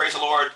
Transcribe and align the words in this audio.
Praise 0.00 0.14
the 0.14 0.20
Lord. 0.20 0.52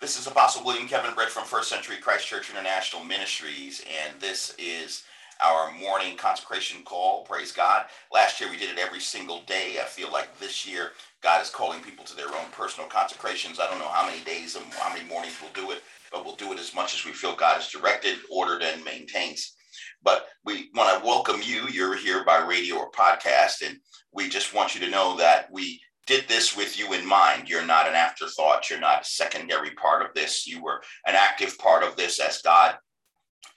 This 0.00 0.16
is 0.16 0.28
Apostle 0.28 0.64
William 0.64 0.86
Kevin 0.86 1.12
Britt 1.12 1.30
from 1.30 1.42
First 1.42 1.68
Century 1.68 1.96
Christ 1.96 2.28
Church 2.28 2.48
International 2.48 3.02
Ministries, 3.02 3.82
and 4.04 4.20
this 4.20 4.54
is 4.56 5.02
our 5.44 5.72
morning 5.72 6.16
consecration 6.16 6.84
call. 6.84 7.24
Praise 7.24 7.50
God. 7.50 7.86
Last 8.12 8.40
year 8.40 8.48
we 8.48 8.56
did 8.56 8.70
it 8.70 8.78
every 8.78 9.00
single 9.00 9.42
day. 9.48 9.78
I 9.82 9.84
feel 9.84 10.12
like 10.12 10.38
this 10.38 10.64
year 10.64 10.92
God 11.22 11.42
is 11.42 11.50
calling 11.50 11.80
people 11.80 12.04
to 12.04 12.14
their 12.14 12.28
own 12.28 12.52
personal 12.52 12.88
consecrations. 12.88 13.58
I 13.58 13.68
don't 13.68 13.80
know 13.80 13.88
how 13.88 14.06
many 14.06 14.22
days 14.22 14.54
and 14.54 14.64
how 14.74 14.94
many 14.94 15.04
mornings 15.08 15.34
we'll 15.42 15.66
do 15.66 15.72
it, 15.72 15.82
but 16.12 16.24
we'll 16.24 16.36
do 16.36 16.52
it 16.52 16.60
as 16.60 16.72
much 16.72 16.94
as 16.94 17.04
we 17.04 17.10
feel 17.10 17.34
God 17.34 17.56
has 17.56 17.72
directed, 17.72 18.18
ordered, 18.30 18.62
and 18.62 18.84
maintains. 18.84 19.56
But 20.04 20.26
we 20.44 20.70
want 20.76 20.96
to 20.96 21.04
welcome 21.04 21.40
you. 21.42 21.66
You're 21.66 21.96
here 21.96 22.24
by 22.24 22.46
radio 22.46 22.76
or 22.76 22.92
podcast, 22.92 23.66
and 23.66 23.78
we 24.12 24.28
just 24.28 24.54
want 24.54 24.76
you 24.76 24.80
to 24.82 24.90
know 24.90 25.16
that 25.16 25.48
we 25.50 25.80
did 26.08 26.26
this 26.26 26.56
with 26.56 26.78
you 26.78 26.94
in 26.94 27.06
mind. 27.06 27.48
You're 27.48 27.64
not 27.64 27.86
an 27.86 27.94
afterthought. 27.94 28.68
You're 28.68 28.80
not 28.80 29.02
a 29.02 29.04
secondary 29.04 29.72
part 29.72 30.02
of 30.02 30.14
this. 30.14 30.46
You 30.46 30.62
were 30.62 30.82
an 31.06 31.14
active 31.14 31.56
part 31.58 31.84
of 31.84 31.96
this 31.96 32.18
as 32.18 32.40
God 32.40 32.76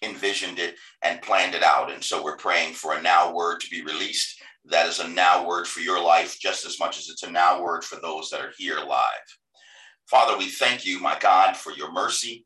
envisioned 0.03 0.59
it 0.59 0.76
and 1.02 1.21
planned 1.21 1.55
it 1.55 1.63
out. 1.63 1.90
And 1.90 2.03
so 2.03 2.21
we're 2.21 2.35
praying 2.35 2.73
for 2.73 2.93
a 2.93 3.02
now 3.02 3.34
word 3.34 3.62
to 3.62 3.70
be 3.70 3.81
released. 3.81 4.38
That 4.66 4.85
is 4.85 4.99
a 4.99 5.07
now 5.07 5.48
word 5.48 5.66
for 5.66 5.79
your 5.79 6.03
life, 6.03 6.38
just 6.40 6.66
as 6.66 6.77
much 6.77 6.99
as 6.99 7.07
it's 7.07 7.23
a 7.23 7.31
now 7.31 7.63
word 7.63 7.85
for 7.85 7.95
those 8.02 8.29
that 8.29 8.41
are 8.41 8.54
here 8.57 8.79
live. 8.79 9.38
Father, 10.09 10.38
we 10.38 10.49
thank 10.49 10.85
you, 10.85 10.99
my 10.99 11.18
God, 11.20 11.55
for 11.55 11.71
your 11.71 11.91
mercy. 11.93 12.45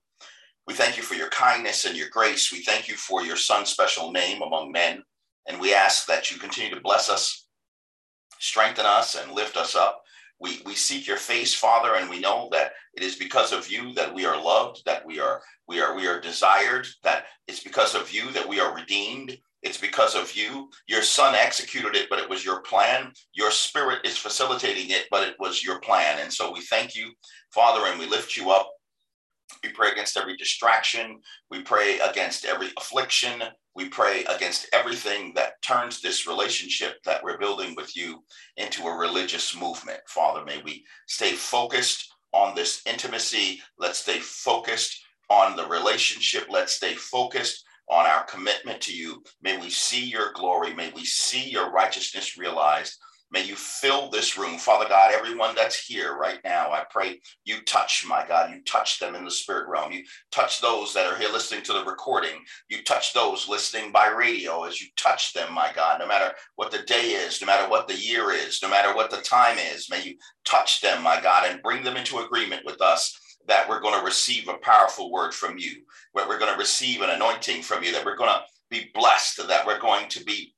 We 0.67 0.75
thank 0.75 0.97
you 0.97 1.03
for 1.03 1.15
your 1.15 1.29
kindness 1.29 1.85
and 1.85 1.97
your 1.97 2.09
grace. 2.09 2.51
We 2.51 2.63
thank 2.63 2.87
you 2.87 2.95
for 2.95 3.23
your 3.23 3.37
son's 3.37 3.69
special 3.69 4.11
name 4.11 4.43
among 4.43 4.71
men. 4.71 5.03
And 5.47 5.59
we 5.59 5.73
ask 5.73 6.05
that 6.05 6.29
you 6.29 6.37
continue 6.37 6.73
to 6.75 6.81
bless 6.81 7.09
us 7.09 7.44
strengthen 8.39 8.85
us 8.85 9.15
and 9.15 9.31
lift 9.31 9.57
us 9.57 9.75
up. 9.75 10.01
We, 10.39 10.61
we 10.65 10.75
seek 10.75 11.07
your 11.07 11.17
face, 11.17 11.53
Father, 11.53 11.95
and 11.95 12.09
we 12.09 12.19
know 12.19 12.49
that 12.51 12.73
it 12.93 13.03
is 13.03 13.15
because 13.15 13.53
of 13.53 13.69
you 13.69 13.93
that 13.93 14.13
we 14.13 14.25
are 14.25 14.41
loved, 14.41 14.83
that 14.85 15.05
we 15.05 15.19
are 15.19 15.41
we 15.67 15.79
are 15.81 15.95
we 15.95 16.07
are 16.07 16.19
desired, 16.19 16.87
that 17.03 17.25
it's 17.47 17.63
because 17.63 17.95
of 17.95 18.11
you 18.11 18.31
that 18.31 18.47
we 18.47 18.59
are 18.59 18.75
redeemed. 18.75 19.37
It's 19.63 19.79
because 19.79 20.13
of 20.13 20.35
you. 20.35 20.69
Your 20.87 21.01
son 21.01 21.33
executed 21.33 21.95
it, 21.95 22.07
but 22.07 22.19
it 22.19 22.29
was 22.29 22.45
your 22.45 22.61
plan. 22.61 23.11
Your 23.33 23.49
spirit 23.49 24.05
is 24.05 24.15
facilitating 24.15 24.91
it, 24.91 25.07
but 25.09 25.27
it 25.27 25.35
was 25.39 25.63
your 25.63 25.79
plan. 25.79 26.19
And 26.21 26.31
so 26.31 26.53
we 26.53 26.61
thank 26.61 26.95
you, 26.95 27.11
Father, 27.51 27.87
and 27.87 27.99
we 27.99 28.05
lift 28.05 28.37
you 28.37 28.51
up. 28.51 28.69
We 29.63 29.71
pray 29.71 29.91
against 29.91 30.17
every 30.17 30.37
distraction. 30.37 31.19
We 31.49 31.61
pray 31.63 31.97
against 31.99 32.45
every 32.45 32.69
affliction. 32.77 33.41
We 33.75 33.89
pray 33.89 34.23
against 34.25 34.69
everything 34.71 35.33
that 35.35 35.61
turns 35.61 36.01
this 36.01 36.27
relationship 36.27 36.95
that 37.03 37.21
we're 37.21 37.37
building 37.37 37.75
with 37.75 37.95
you 37.95 38.23
into 38.55 38.83
a 38.87 38.97
religious 38.97 39.55
movement. 39.55 39.99
Father, 40.07 40.45
may 40.45 40.61
we 40.63 40.85
stay 41.07 41.33
focused 41.33 42.09
on 42.31 42.55
this 42.55 42.81
intimacy. 42.85 43.61
Let's 43.77 43.99
stay 43.99 44.19
focused 44.19 45.01
on 45.29 45.57
the 45.57 45.67
relationship. 45.67 46.45
Let's 46.49 46.73
stay 46.73 46.93
focused 46.93 47.65
on 47.89 48.05
our 48.05 48.23
commitment 48.23 48.79
to 48.81 48.95
you. 48.95 49.21
May 49.41 49.57
we 49.57 49.69
see 49.69 50.05
your 50.05 50.31
glory. 50.33 50.73
May 50.73 50.91
we 50.95 51.03
see 51.03 51.49
your 51.49 51.71
righteousness 51.71 52.37
realized. 52.37 52.97
May 53.35 53.43
you 53.43 53.57
fill 53.57 54.09
this 54.09 54.37
room, 54.37 54.57
Father 54.57 54.87
God, 54.87 55.11
everyone 55.13 55.55
that's 55.55 55.77
here 55.77 56.15
right 56.17 56.39
now. 56.45 56.71
I 56.71 56.85
pray 56.89 57.19
you 57.43 57.61
touch, 57.63 58.05
my 58.07 58.25
God, 58.25 58.49
you 58.49 58.61
touch 58.61 58.97
them 58.97 59.13
in 59.13 59.25
the 59.25 59.29
spirit 59.29 59.67
realm. 59.67 59.91
You 59.91 60.05
touch 60.31 60.61
those 60.61 60.93
that 60.93 61.05
are 61.05 61.17
here 61.17 61.27
listening 61.27 61.61
to 61.63 61.73
the 61.73 61.83
recording. 61.83 62.45
You 62.69 62.81
touch 62.81 63.11
those 63.11 63.49
listening 63.49 63.91
by 63.91 64.07
radio 64.07 64.63
as 64.63 64.79
you 64.79 64.87
touch 64.95 65.33
them, 65.33 65.53
my 65.53 65.69
God, 65.75 65.99
no 65.99 66.07
matter 66.07 66.33
what 66.55 66.71
the 66.71 66.83
day 66.83 67.07
is, 67.09 67.41
no 67.41 67.47
matter 67.47 67.69
what 67.69 67.89
the 67.89 67.97
year 67.99 68.31
is, 68.31 68.61
no 68.63 68.69
matter 68.69 68.95
what 68.95 69.11
the 69.11 69.17
time 69.17 69.57
is. 69.57 69.89
May 69.89 70.01
you 70.01 70.15
touch 70.45 70.79
them, 70.79 71.03
my 71.03 71.19
God, 71.19 71.45
and 71.45 71.61
bring 71.61 71.83
them 71.83 71.97
into 71.97 72.19
agreement 72.19 72.61
with 72.65 72.81
us 72.81 73.19
that 73.49 73.67
we're 73.67 73.81
going 73.81 73.99
to 73.99 74.05
receive 74.05 74.47
a 74.47 74.59
powerful 74.59 75.11
word 75.11 75.33
from 75.33 75.57
you, 75.57 75.83
that 76.13 76.25
we're 76.25 76.39
going 76.39 76.53
to 76.53 76.57
receive 76.57 77.01
an 77.01 77.09
anointing 77.09 77.63
from 77.63 77.83
you, 77.83 77.91
that 77.91 78.05
we're 78.05 78.15
going 78.15 78.31
to 78.31 78.43
be 78.69 78.91
blessed, 78.93 79.45
that 79.45 79.67
we're 79.67 79.81
going 79.81 80.07
to 80.07 80.23
be 80.23 80.54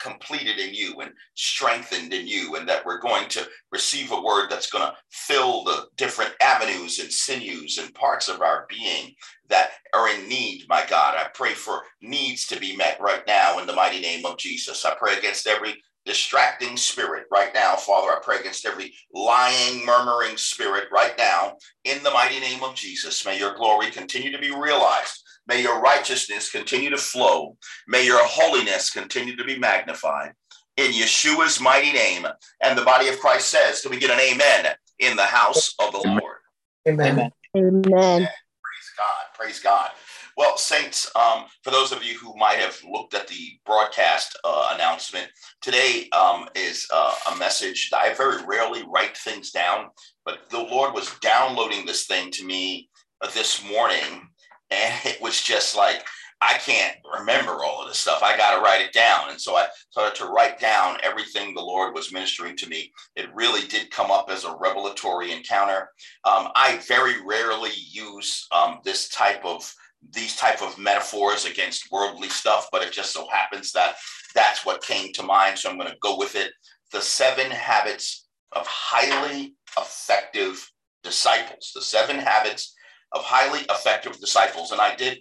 completed 0.00 0.58
in 0.58 0.74
you 0.74 1.00
and 1.00 1.12
strengthened 1.34 2.12
in 2.12 2.26
you, 2.26 2.56
and 2.56 2.68
that 2.68 2.84
we're 2.84 3.00
going 3.00 3.28
to 3.30 3.46
receive 3.72 4.12
a 4.12 4.20
word 4.20 4.50
that's 4.50 4.70
going 4.70 4.84
to 4.84 4.94
fill 5.10 5.64
the 5.64 5.86
different 5.96 6.32
avenues 6.40 6.98
and 6.98 7.12
sinews 7.12 7.78
and 7.78 7.94
parts 7.94 8.28
of 8.28 8.40
our 8.40 8.66
being 8.68 9.14
that 9.48 9.70
are 9.92 10.08
in 10.08 10.28
need, 10.28 10.64
my 10.68 10.84
God. 10.88 11.16
I 11.16 11.28
pray 11.34 11.52
for 11.52 11.82
needs 12.00 12.46
to 12.46 12.58
be 12.58 12.76
met 12.76 13.00
right 13.00 13.22
now 13.26 13.58
in 13.58 13.66
the 13.66 13.72
mighty 13.72 14.00
name 14.00 14.24
of 14.24 14.38
Jesus. 14.38 14.84
I 14.84 14.94
pray 14.94 15.16
against 15.16 15.46
every 15.46 15.82
distracting 16.04 16.76
spirit 16.76 17.24
right 17.32 17.52
now, 17.54 17.76
Father. 17.76 18.08
I 18.08 18.18
pray 18.22 18.38
against 18.38 18.66
every 18.66 18.94
lying, 19.12 19.84
murmuring 19.86 20.36
spirit 20.36 20.84
right 20.92 21.16
now 21.16 21.56
in 21.84 22.02
the 22.02 22.10
mighty 22.10 22.40
name 22.40 22.62
of 22.62 22.74
Jesus. 22.74 23.24
May 23.24 23.38
your 23.38 23.54
glory 23.54 23.90
continue 23.90 24.30
to 24.32 24.38
be 24.38 24.50
realized 24.50 25.24
May 25.46 25.62
your 25.62 25.80
righteousness 25.80 26.50
continue 26.50 26.90
to 26.90 26.96
flow. 26.96 27.56
May 27.86 28.06
your 28.06 28.24
holiness 28.24 28.90
continue 28.90 29.36
to 29.36 29.44
be 29.44 29.58
magnified. 29.58 30.32
In 30.76 30.90
Yeshua's 30.90 31.60
mighty 31.60 31.92
name. 31.92 32.26
And 32.62 32.78
the 32.78 32.84
body 32.84 33.08
of 33.08 33.20
Christ 33.20 33.48
says, 33.48 33.82
Can 33.82 33.90
we 33.90 33.98
get 33.98 34.10
an 34.10 34.20
amen 34.20 34.74
in 34.98 35.16
the 35.16 35.22
house 35.22 35.74
of 35.78 35.92
the 35.92 36.08
Lord? 36.08 36.38
Amen. 36.88 37.30
Amen. 37.56 37.82
Praise 37.84 38.90
God. 38.96 39.24
Praise 39.34 39.60
God. 39.60 39.90
Well, 40.36 40.56
Saints, 40.56 41.10
um, 41.14 41.44
for 41.62 41.70
those 41.70 41.92
of 41.92 42.02
you 42.02 42.18
who 42.18 42.36
might 42.36 42.58
have 42.58 42.76
looked 42.90 43.14
at 43.14 43.28
the 43.28 43.58
broadcast 43.64 44.36
uh, 44.44 44.72
announcement, 44.74 45.28
today 45.62 46.08
um, 46.10 46.48
is 46.56 46.88
uh, 46.92 47.14
a 47.32 47.36
message 47.36 47.90
that 47.90 48.00
I 48.00 48.14
very 48.14 48.44
rarely 48.44 48.82
write 48.92 49.16
things 49.16 49.52
down, 49.52 49.90
but 50.24 50.50
the 50.50 50.58
Lord 50.58 50.92
was 50.92 51.16
downloading 51.20 51.86
this 51.86 52.06
thing 52.06 52.32
to 52.32 52.44
me 52.44 52.88
uh, 53.20 53.30
this 53.30 53.64
morning 53.68 54.28
and 54.70 54.94
it 55.04 55.20
was 55.20 55.40
just 55.40 55.76
like 55.76 56.04
I 56.40 56.58
can't 56.58 56.96
remember 57.18 57.64
all 57.64 57.80
of 57.80 57.88
this 57.88 58.00
stuff. 58.00 58.22
I 58.22 58.36
got 58.36 58.54
to 58.54 58.60
write 58.60 58.82
it 58.82 58.92
down. 58.92 59.30
And 59.30 59.40
so 59.40 59.56
I 59.56 59.66
started 59.90 60.14
to 60.16 60.26
write 60.26 60.60
down 60.60 60.98
everything 61.02 61.54
the 61.54 61.62
Lord 61.62 61.94
was 61.94 62.12
ministering 62.12 62.54
to 62.58 62.68
me. 62.68 62.92
It 63.16 63.34
really 63.34 63.66
did 63.66 63.90
come 63.90 64.10
up 64.10 64.28
as 64.28 64.44
a 64.44 64.54
revelatory 64.60 65.32
encounter. 65.32 65.88
Um, 66.24 66.48
I 66.54 66.82
very 66.86 67.24
rarely 67.24 67.70
use 67.74 68.46
um, 68.52 68.80
this 68.84 69.08
type 69.08 69.42
of 69.42 69.72
these 70.12 70.36
type 70.36 70.62
of 70.62 70.78
metaphors 70.78 71.44
against 71.44 71.90
worldly 71.90 72.28
stuff, 72.28 72.68
but 72.70 72.82
it 72.82 72.92
just 72.92 73.12
so 73.12 73.28
happens 73.28 73.72
that 73.72 73.96
that's 74.34 74.64
what 74.64 74.82
came 74.82 75.12
to 75.12 75.22
mind. 75.22 75.58
So 75.58 75.70
I'm 75.70 75.78
going 75.78 75.90
to 75.90 75.96
go 76.00 76.16
with 76.18 76.36
it. 76.36 76.52
The 76.92 77.00
seven 77.00 77.50
habits 77.50 78.26
of 78.52 78.66
highly 78.66 79.54
effective 79.78 80.70
disciples. 81.02 81.72
The 81.74 81.82
seven 81.82 82.18
habits 82.18 82.74
of 83.12 83.22
highly 83.22 83.60
effective 83.70 84.18
disciples. 84.18 84.72
And 84.72 84.80
I 84.80 84.94
did 84.94 85.18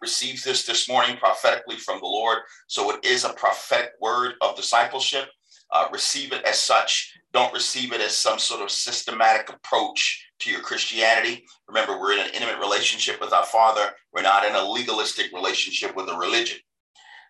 receive 0.00 0.42
this 0.42 0.66
this 0.66 0.88
morning 0.88 1.16
prophetically 1.16 1.76
from 1.76 2.00
the 2.00 2.06
Lord. 2.06 2.38
So 2.66 2.90
it 2.90 3.04
is 3.04 3.24
a 3.24 3.32
prophetic 3.32 3.90
word 4.00 4.34
of 4.40 4.56
discipleship. 4.56 5.28
Uh, 5.70 5.88
receive 5.90 6.32
it 6.32 6.44
as 6.44 6.58
such. 6.58 7.12
Don't 7.32 7.54
receive 7.54 7.92
it 7.92 8.00
as 8.00 8.14
some 8.14 8.38
sort 8.38 8.60
of 8.60 8.70
systematic 8.70 9.48
approach 9.48 10.22
to 10.42 10.50
your 10.50 10.60
Christianity. 10.60 11.44
Remember, 11.68 11.98
we're 11.98 12.12
in 12.12 12.20
an 12.20 12.34
intimate 12.34 12.58
relationship 12.58 13.20
with 13.20 13.32
our 13.32 13.44
Father. 13.44 13.90
We're 14.12 14.22
not 14.22 14.44
in 14.44 14.54
a 14.54 14.64
legalistic 14.64 15.32
relationship 15.32 15.96
with 15.96 16.08
a 16.08 16.16
religion. 16.16 16.58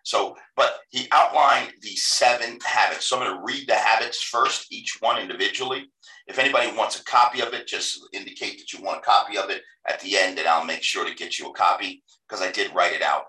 So, 0.03 0.35
but 0.57 0.79
he 0.89 1.07
outlined 1.11 1.73
the 1.81 1.95
seven 1.95 2.59
habits. 2.63 3.05
So 3.05 3.17
I'm 3.17 3.23
going 3.23 3.37
to 3.37 3.43
read 3.43 3.67
the 3.67 3.75
habits 3.75 4.21
first, 4.21 4.67
each 4.71 4.97
one 4.99 5.19
individually. 5.19 5.85
If 6.27 6.39
anybody 6.39 6.75
wants 6.75 6.99
a 6.99 7.03
copy 7.05 7.41
of 7.41 7.53
it, 7.53 7.67
just 7.67 7.99
indicate 8.11 8.57
that 8.57 8.73
you 8.73 8.83
want 8.83 8.99
a 8.99 9.01
copy 9.01 9.37
of 9.37 9.49
it 9.49 9.61
at 9.87 10.01
the 10.01 10.17
end, 10.17 10.39
and 10.39 10.47
I'll 10.47 10.65
make 10.65 10.83
sure 10.83 11.07
to 11.07 11.15
get 11.15 11.39
you 11.39 11.49
a 11.49 11.53
copy 11.53 12.03
because 12.27 12.41
I 12.41 12.51
did 12.51 12.75
write 12.75 12.93
it 12.93 13.01
out. 13.01 13.23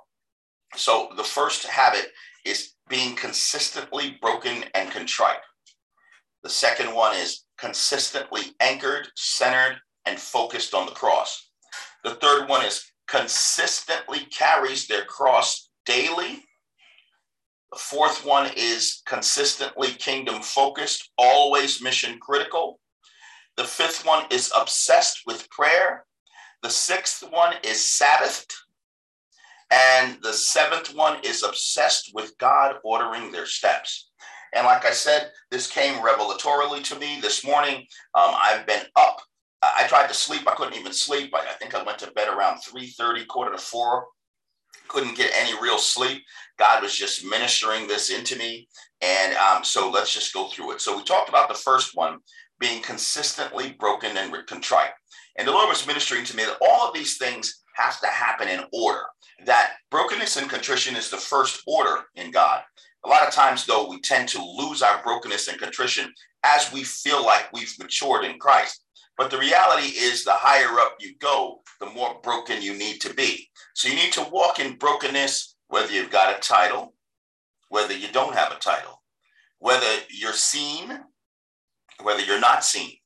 So 0.75 1.11
the 1.17 1.25
first 1.25 1.67
habit 1.67 2.09
is 2.45 2.73
being 2.89 3.15
consistently 3.15 4.19
broken 4.21 4.65
and 4.75 4.91
contrite. 4.91 5.39
The 6.43 6.51
second 6.51 6.95
one 6.95 7.17
is 7.17 7.44
consistently 7.59 8.55
anchored, 8.61 9.09
centered, 9.17 9.79
and 10.07 10.19
focused 10.19 10.75
on 10.75 10.87
the 10.87 10.93
cross. 10.93 11.51
The 12.03 12.15
third 12.17 12.49
one 12.49 12.65
is 12.65 12.85
consistently 13.07 14.21
carries 14.31 14.87
their 14.87 15.05
cross 15.05 15.71
daily 15.87 16.45
the 17.75 17.81
fourth 17.81 18.25
one 18.25 18.53
is 18.57 19.03
consistently 19.05 19.89
kingdom 19.89 20.43
focused, 20.43 21.11
always 21.19 21.83
mission 21.83 22.21
critical. 22.21 22.79
The 23.57 23.65
fifth 23.65 24.07
one 24.07 24.27
is 24.31 24.53
obsessed 24.57 25.23
with 25.27 25.51
prayer. 25.51 26.07
The 26.63 26.71
sixth 26.71 27.25
one 27.29 27.57
is 27.65 27.79
Sabbathed. 27.79 28.55
And 29.73 30.19
the 30.23 30.33
seventh 30.33 30.95
one 30.95 31.19
is 31.25 31.43
obsessed 31.43 32.13
with 32.15 32.39
God 32.39 32.77
ordering 32.85 33.33
their 33.33 33.47
steps. 33.47 34.09
And 34.55 34.67
like 34.67 34.85
I 34.85 34.93
said, 34.93 35.31
this 35.51 35.67
came 35.67 35.95
revelatorily 35.95 36.83
to 36.85 36.99
me 36.99 37.19
this 37.21 37.45
morning. 37.45 37.87
Um, 38.15 38.35
I've 38.37 38.67
been 38.67 38.83
up. 38.97 39.21
I 39.63 39.87
tried 39.89 40.09
to 40.09 40.15
sleep. 40.15 40.43
I 40.47 40.55
couldn't 40.55 40.79
even 40.79 40.93
sleep. 40.93 41.35
I, 41.35 41.41
I 41.41 41.55
think 41.55 41.75
I 41.75 41.83
went 41.83 41.99
to 42.01 42.11
bed 42.13 42.29
around 42.29 42.59
3:30, 42.59 43.27
quarter 43.27 43.53
to 43.53 43.59
four 43.59 44.07
couldn't 44.89 45.17
get 45.17 45.33
any 45.35 45.61
real 45.61 45.79
sleep. 45.79 46.23
God 46.59 46.83
was 46.83 46.95
just 46.95 47.25
ministering 47.25 47.87
this 47.87 48.11
into 48.11 48.37
me. 48.37 48.69
And 49.01 49.35
um, 49.37 49.65
so 49.65 49.91
let's 49.91 50.13
just 50.13 50.33
go 50.33 50.49
through 50.49 50.73
it. 50.73 50.81
So 50.81 50.97
we 50.97 51.05
talked 51.05 51.29
about 51.29 51.49
the 51.49 51.55
first 51.55 51.97
one 51.97 52.19
being 52.61 52.83
consistently 52.83 53.73
broken 53.79 54.17
and 54.17 54.35
contrite. 54.47 54.93
And 55.37 55.49
the 55.49 55.53
Lord 55.53 55.69
was 55.69 55.87
ministering 55.87 56.25
to 56.25 56.37
me 56.37 56.45
that 56.45 56.59
all 56.61 56.87
of 56.87 56.95
these 56.95 57.19
things 57.19 57.63
have 57.75 58.01
to 58.01 58.07
happen 58.07 58.49
in 58.49 58.65
order. 58.73 59.03
That 59.47 59.73
brokenness 59.91 60.37
and 60.37 60.49
contrition 60.49 60.95
is 60.95 61.11
the 61.11 61.17
first 61.17 61.63
order 61.67 62.05
in 62.15 62.31
God. 62.31 62.63
A 63.05 63.09
lot 63.09 63.27
of 63.27 63.35
times, 63.35 63.67
though, 63.67 63.89
we 63.89 64.01
tend 64.01 64.29
to 64.31 64.43
lose 64.43 64.83
our 64.83 65.03
brokenness 65.03 65.49
and 65.49 65.59
contrition 65.59 66.13
as 66.43 66.73
we 66.73 66.85
feel 66.85 67.25
like 67.25 67.53
we've 67.53 67.79
matured 67.79 68.25
in 68.25 68.39
Christ. 68.39 68.83
But 69.19 69.31
the 69.31 69.39
reality 69.39 69.89
is, 69.89 70.25
the 70.25 70.33
higher 70.33 70.81
up 70.81 70.97
you 71.01 71.15
go, 71.19 71.63
the 71.81 71.87
more 71.91 72.19
broken 72.23 72.63
you 72.63 72.75
need 72.75 73.01
to 73.03 73.13
be. 73.13 73.49
So 73.75 73.89
you 73.89 73.95
need 73.95 74.13
to 74.15 74.27
walk 74.31 74.59
in 74.59 74.77
brokenness, 74.77 75.57
whether 75.69 75.93
you've 75.93 76.11
got 76.11 76.37
a 76.37 76.41
title, 76.41 76.95
whether 77.69 77.95
you 77.95 78.09
don't 78.13 78.35
have 78.35 78.53
a 78.53 78.59
title, 78.59 79.03
whether 79.59 79.87
you're 80.11 80.33
seen, 80.33 81.01
whether 82.03 82.23
you're 82.23 82.41
not 82.41 82.65
seen, 82.65 82.97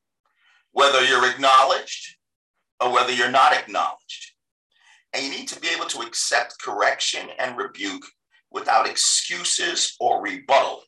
whether 0.73 1.05
you're 1.05 1.29
acknowledged, 1.29 2.17
or 2.81 2.93
whether 2.93 3.13
you're 3.13 3.31
not 3.31 3.53
acknowledged. 3.53 4.33
And 5.13 5.25
you 5.25 5.31
need 5.31 5.49
to 5.49 5.61
be 5.61 5.69
able 5.69 5.87
to 5.87 6.01
accept 6.01 6.61
correction 6.63 7.29
and 7.39 7.57
rebuke 7.57 8.05
without 8.51 8.89
excuses 8.89 9.97
or 10.01 10.23
rebuttal 10.23 10.83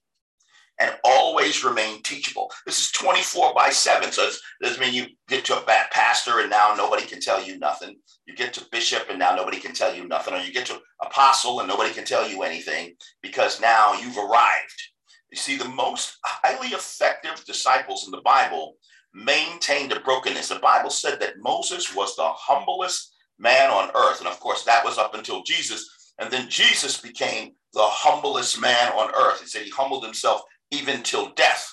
and 0.80 0.96
always 1.04 1.62
remain 1.62 2.02
teachable. 2.02 2.50
This 2.64 2.80
is 2.80 2.90
24 2.92 3.52
by 3.54 3.68
7. 3.68 4.10
So 4.10 4.24
this 4.24 4.40
doesn't 4.62 4.80
mean 4.80 4.94
you 4.94 5.06
get 5.28 5.44
to 5.44 5.58
a 5.58 5.64
pastor 5.92 6.40
and 6.40 6.48
now 6.48 6.74
nobody 6.76 7.04
can 7.04 7.20
tell 7.20 7.42
you 7.42 7.58
nothing. 7.58 7.96
You 8.26 8.34
get 8.34 8.54
to 8.54 8.66
bishop 8.72 9.10
and 9.10 9.18
now 9.18 9.34
nobody 9.34 9.58
can 9.58 9.74
tell 9.74 9.94
you 9.94 10.08
nothing. 10.08 10.32
Or 10.32 10.40
you 10.40 10.52
get 10.52 10.66
to 10.66 10.80
apostle 11.02 11.60
and 11.60 11.68
nobody 11.68 11.92
can 11.92 12.06
tell 12.06 12.26
you 12.26 12.42
anything 12.42 12.94
because 13.22 13.60
now 13.60 13.92
you've 13.92 14.16
arrived. 14.16 14.82
You 15.30 15.36
see, 15.36 15.56
the 15.56 15.68
most 15.68 16.16
highly 16.24 16.68
effective 16.68 17.44
disciples 17.44 18.06
in 18.06 18.10
the 18.10 18.22
Bible 18.22 18.76
maintained 19.12 19.92
a 19.92 20.00
brokenness. 20.00 20.48
The 20.48 20.60
Bible 20.60 20.90
said 20.90 21.20
that 21.20 21.34
Moses 21.38 21.94
was 21.94 22.16
the 22.16 22.24
humblest 22.24 23.14
man 23.38 23.70
on 23.70 23.90
earth. 23.94 24.20
And 24.20 24.28
of 24.28 24.40
course, 24.40 24.64
that 24.64 24.84
was 24.84 24.96
up 24.96 25.14
until 25.14 25.42
Jesus. 25.42 25.88
And 26.20 26.30
then 26.30 26.50
Jesus 26.50 27.00
became 27.00 27.52
the 27.72 27.80
humblest 27.82 28.60
man 28.60 28.92
on 28.92 29.10
earth. 29.14 29.40
He 29.40 29.46
said 29.46 29.62
he 29.62 29.70
humbled 29.70 30.04
himself 30.04 30.42
even 30.70 31.02
till 31.02 31.30
death. 31.30 31.66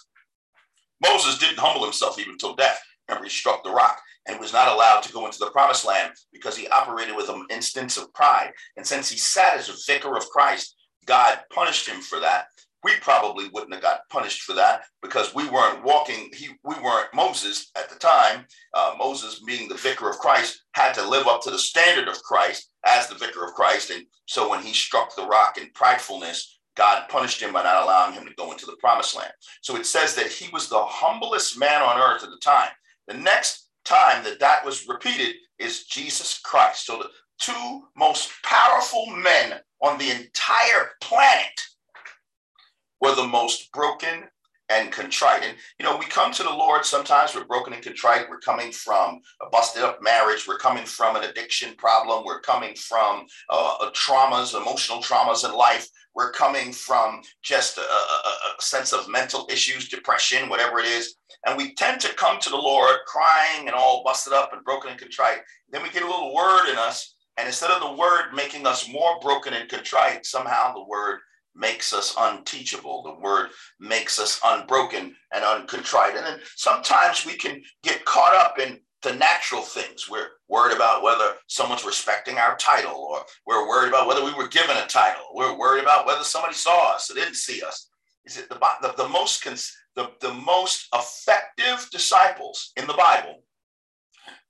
Moses 1.03 1.37
didn't 1.37 1.59
humble 1.59 1.83
himself 1.83 2.17
even 2.17 2.37
till 2.37 2.55
death. 2.55 2.81
Remember, 3.07 3.25
he 3.25 3.29
struck 3.29 3.63
the 3.63 3.69
rock 3.69 4.01
and 4.27 4.39
was 4.39 4.53
not 4.53 4.73
allowed 4.73 5.01
to 5.03 5.13
go 5.13 5.25
into 5.25 5.37
the 5.37 5.51
promised 5.51 5.85
land 5.85 6.13
because 6.31 6.57
he 6.57 6.67
operated 6.69 7.15
with 7.15 7.29
an 7.29 7.45
instance 7.49 7.97
of 7.97 8.13
pride. 8.13 8.51
And 8.77 8.85
since 8.85 9.09
he 9.09 9.17
sat 9.17 9.57
as 9.57 9.69
a 9.69 9.75
vicar 9.85 10.15
of 10.15 10.27
Christ, 10.29 10.75
God 11.05 11.39
punished 11.53 11.87
him 11.87 12.01
for 12.01 12.19
that 12.19 12.47
we 12.87 12.93
probably 13.01 13.49
wouldn't 13.49 13.73
have 13.73 13.83
got 13.83 14.07
punished 14.09 14.43
for 14.43 14.53
that 14.53 14.83
because 15.01 15.35
we 15.35 15.49
weren't 15.49 15.83
walking 15.83 16.29
he 16.33 16.47
we 16.63 16.75
weren't 16.75 17.13
moses 17.13 17.69
at 17.75 17.89
the 17.89 17.99
time 17.99 18.45
uh, 18.73 18.95
moses 18.97 19.41
being 19.45 19.67
the 19.67 19.75
vicar 19.75 20.09
of 20.09 20.17
christ 20.19 20.63
had 20.71 20.93
to 20.93 21.05
live 21.05 21.27
up 21.27 21.41
to 21.41 21.51
the 21.51 21.59
standard 21.59 22.07
of 22.07 22.21
christ 22.23 22.69
as 22.85 23.09
the 23.09 23.15
vicar 23.15 23.43
of 23.43 23.53
christ. 23.53 23.89
And 23.89 24.05
so 24.25 24.49
when 24.49 24.61
he 24.61 24.71
struck 24.71 25.13
the 25.15 25.27
rock 25.27 25.57
in 25.57 25.69
pridefulness 25.73 26.59
god 26.77 27.09
punished 27.09 27.41
him 27.41 27.51
by 27.51 27.63
not 27.63 27.83
allowing 27.83 28.13
him 28.13 28.25
to 28.25 28.33
go 28.35 28.51
into 28.51 28.65
the 28.65 28.77
promised 28.79 29.17
land. 29.17 29.33
So 29.61 29.75
it 29.75 29.85
says 29.85 30.15
that 30.15 30.27
he 30.27 30.49
was 30.53 30.69
the 30.69 30.81
humblest 30.81 31.59
man 31.59 31.81
on 31.81 31.99
earth 31.99 32.23
at 32.23 32.29
the 32.29 32.39
time. 32.41 32.69
The 33.07 33.15
next 33.15 33.69
time 33.83 34.23
that 34.23 34.39
that 34.39 34.63
was 34.65 34.87
repeated 34.87 35.35
is 35.59 35.85
jesus 35.85 36.39
christ. 36.39 36.85
So 36.85 36.99
the 36.99 37.09
two 37.39 37.81
most 37.97 38.31
powerful 38.43 39.07
men 39.07 39.59
on 39.81 39.97
the 39.97 40.11
entire 40.11 40.91
planet 41.01 41.61
were 43.01 43.15
the 43.15 43.27
most 43.27 43.71
broken 43.71 44.23
and 44.69 44.91
contrite. 44.91 45.43
And, 45.43 45.55
you 45.79 45.85
know, 45.85 45.97
we 45.97 46.05
come 46.05 46.33
to 46.33 46.43
the 46.43 46.49
Lord 46.49 46.85
sometimes 46.85 47.33
we're 47.33 47.45
broken 47.45 47.73
and 47.73 47.83
contrite. 47.83 48.29
We're 48.29 48.39
coming 48.39 48.71
from 48.71 49.21
a 49.41 49.49
busted 49.49 49.83
up 49.83 50.01
marriage. 50.01 50.45
We're 50.47 50.57
coming 50.57 50.85
from 50.85 51.15
an 51.15 51.23
addiction 51.23 51.73
problem. 51.75 52.25
We're 52.25 52.41
coming 52.41 52.75
from 52.75 53.25
uh, 53.49 53.89
traumas, 53.91 54.59
emotional 54.59 54.99
traumas 54.99 55.45
in 55.45 55.55
life. 55.55 55.87
We're 56.13 56.31
coming 56.31 56.73
from 56.73 57.21
just 57.43 57.77
a, 57.77 57.81
a, 57.81 57.83
a 57.83 58.61
sense 58.61 58.91
of 58.91 59.07
mental 59.07 59.47
issues, 59.49 59.87
depression, 59.87 60.49
whatever 60.49 60.79
it 60.79 60.85
is. 60.85 61.15
And 61.45 61.57
we 61.57 61.75
tend 61.75 62.01
to 62.01 62.13
come 62.15 62.39
to 62.41 62.49
the 62.49 62.57
Lord 62.57 62.97
crying 63.05 63.67
and 63.67 63.75
all 63.75 64.03
busted 64.03 64.33
up 64.33 64.51
and 64.51 64.63
broken 64.65 64.91
and 64.91 64.99
contrite. 64.99 65.39
Then 65.69 65.83
we 65.83 65.89
get 65.89 66.03
a 66.03 66.07
little 66.07 66.33
word 66.33 66.69
in 66.69 66.77
us. 66.77 67.13
And 67.37 67.45
instead 67.45 67.69
of 67.69 67.81
the 67.81 67.93
word 67.93 68.33
making 68.33 68.65
us 68.65 68.89
more 68.89 69.19
broken 69.21 69.53
and 69.53 69.69
contrite, 69.69 70.25
somehow 70.25 70.73
the 70.73 70.83
word 70.83 71.19
makes 71.57 71.93
us 71.93 72.15
unteachable. 72.17 73.03
The 73.03 73.21
word 73.21 73.49
makes 73.79 74.19
us 74.19 74.39
unbroken 74.45 75.15
and 75.33 75.43
uncontrite. 75.43 76.15
And 76.15 76.25
then 76.25 76.39
sometimes 76.55 77.25
we 77.25 77.33
can 77.33 77.61
get 77.83 78.05
caught 78.05 78.35
up 78.35 78.59
in 78.59 78.79
the 79.03 79.13
natural 79.13 79.61
things. 79.61 80.09
We're 80.09 80.29
worried 80.47 80.75
about 80.75 81.03
whether 81.03 81.33
someone's 81.47 81.85
respecting 81.85 82.37
our 82.37 82.55
title, 82.57 82.95
or 82.95 83.23
we're 83.45 83.67
worried 83.67 83.89
about 83.89 84.07
whether 84.07 84.23
we 84.23 84.33
were 84.33 84.47
given 84.47 84.77
a 84.77 84.87
title. 84.87 85.23
We're 85.33 85.57
worried 85.57 85.83
about 85.83 86.05
whether 86.05 86.23
somebody 86.23 86.53
saw 86.53 86.93
us 86.93 87.09
or 87.09 87.15
didn't 87.15 87.35
see 87.35 87.61
us. 87.61 87.89
Is 88.25 88.37
it 88.37 88.49
the, 88.49 88.59
the, 88.81 88.93
the 88.97 89.09
most 89.09 89.43
the, 89.95 90.11
the 90.21 90.33
most 90.33 90.87
effective 90.93 91.89
disciples 91.91 92.71
in 92.75 92.85
the 92.85 92.93
Bible 92.93 93.43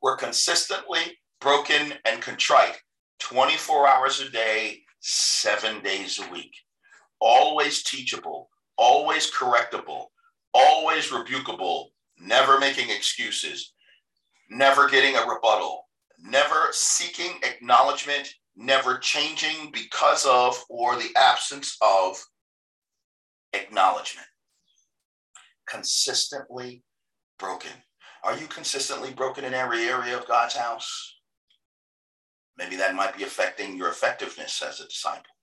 were 0.02 0.18
consistently 0.18 1.18
broken 1.40 1.94
and 2.06 2.22
contrite 2.22 2.78
24 3.20 3.88
hours 3.88 4.20
a 4.20 4.30
day, 4.30 4.82
seven 5.00 5.82
days 5.84 6.20
a 6.20 6.32
week 6.32 6.54
always 7.20 7.84
teachable, 7.84 8.50
always 8.78 9.32
correctable, 9.32 10.06
always 10.54 11.10
rebukable, 11.10 11.88
never 12.20 12.60
making 12.60 12.90
excuses, 12.90 13.74
never 14.50 14.90
getting 14.90 15.16
a 15.16 15.28
rebuttal, 15.28 15.88
never 16.20 16.68
seeking 16.72 17.40
acknowledgement, 17.44 18.30
never 18.56 18.98
changing 18.98 19.72
because 19.72 20.26
of 20.26 20.64
or 20.70 20.96
the 20.96 21.10
absence 21.16 21.78
of 21.82 22.18
acknowledgement. 23.54 24.28
Consistently 25.68 26.84
broken. 27.38 27.72
Are 28.24 28.38
you 28.38 28.48
consistently 28.48 29.14
broken 29.14 29.44
in 29.46 29.54
every 29.54 29.84
area 29.84 30.18
of 30.18 30.28
God's 30.28 30.56
house? 30.56 31.16
Maybe 32.58 32.76
that 32.78 32.96
might 32.96 33.16
be 33.16 33.24
affecting 33.24 33.78
your 33.78 33.90
effectiveness 33.90 34.62
as 34.64 34.80
a 34.80 34.88
disciple 34.88 35.37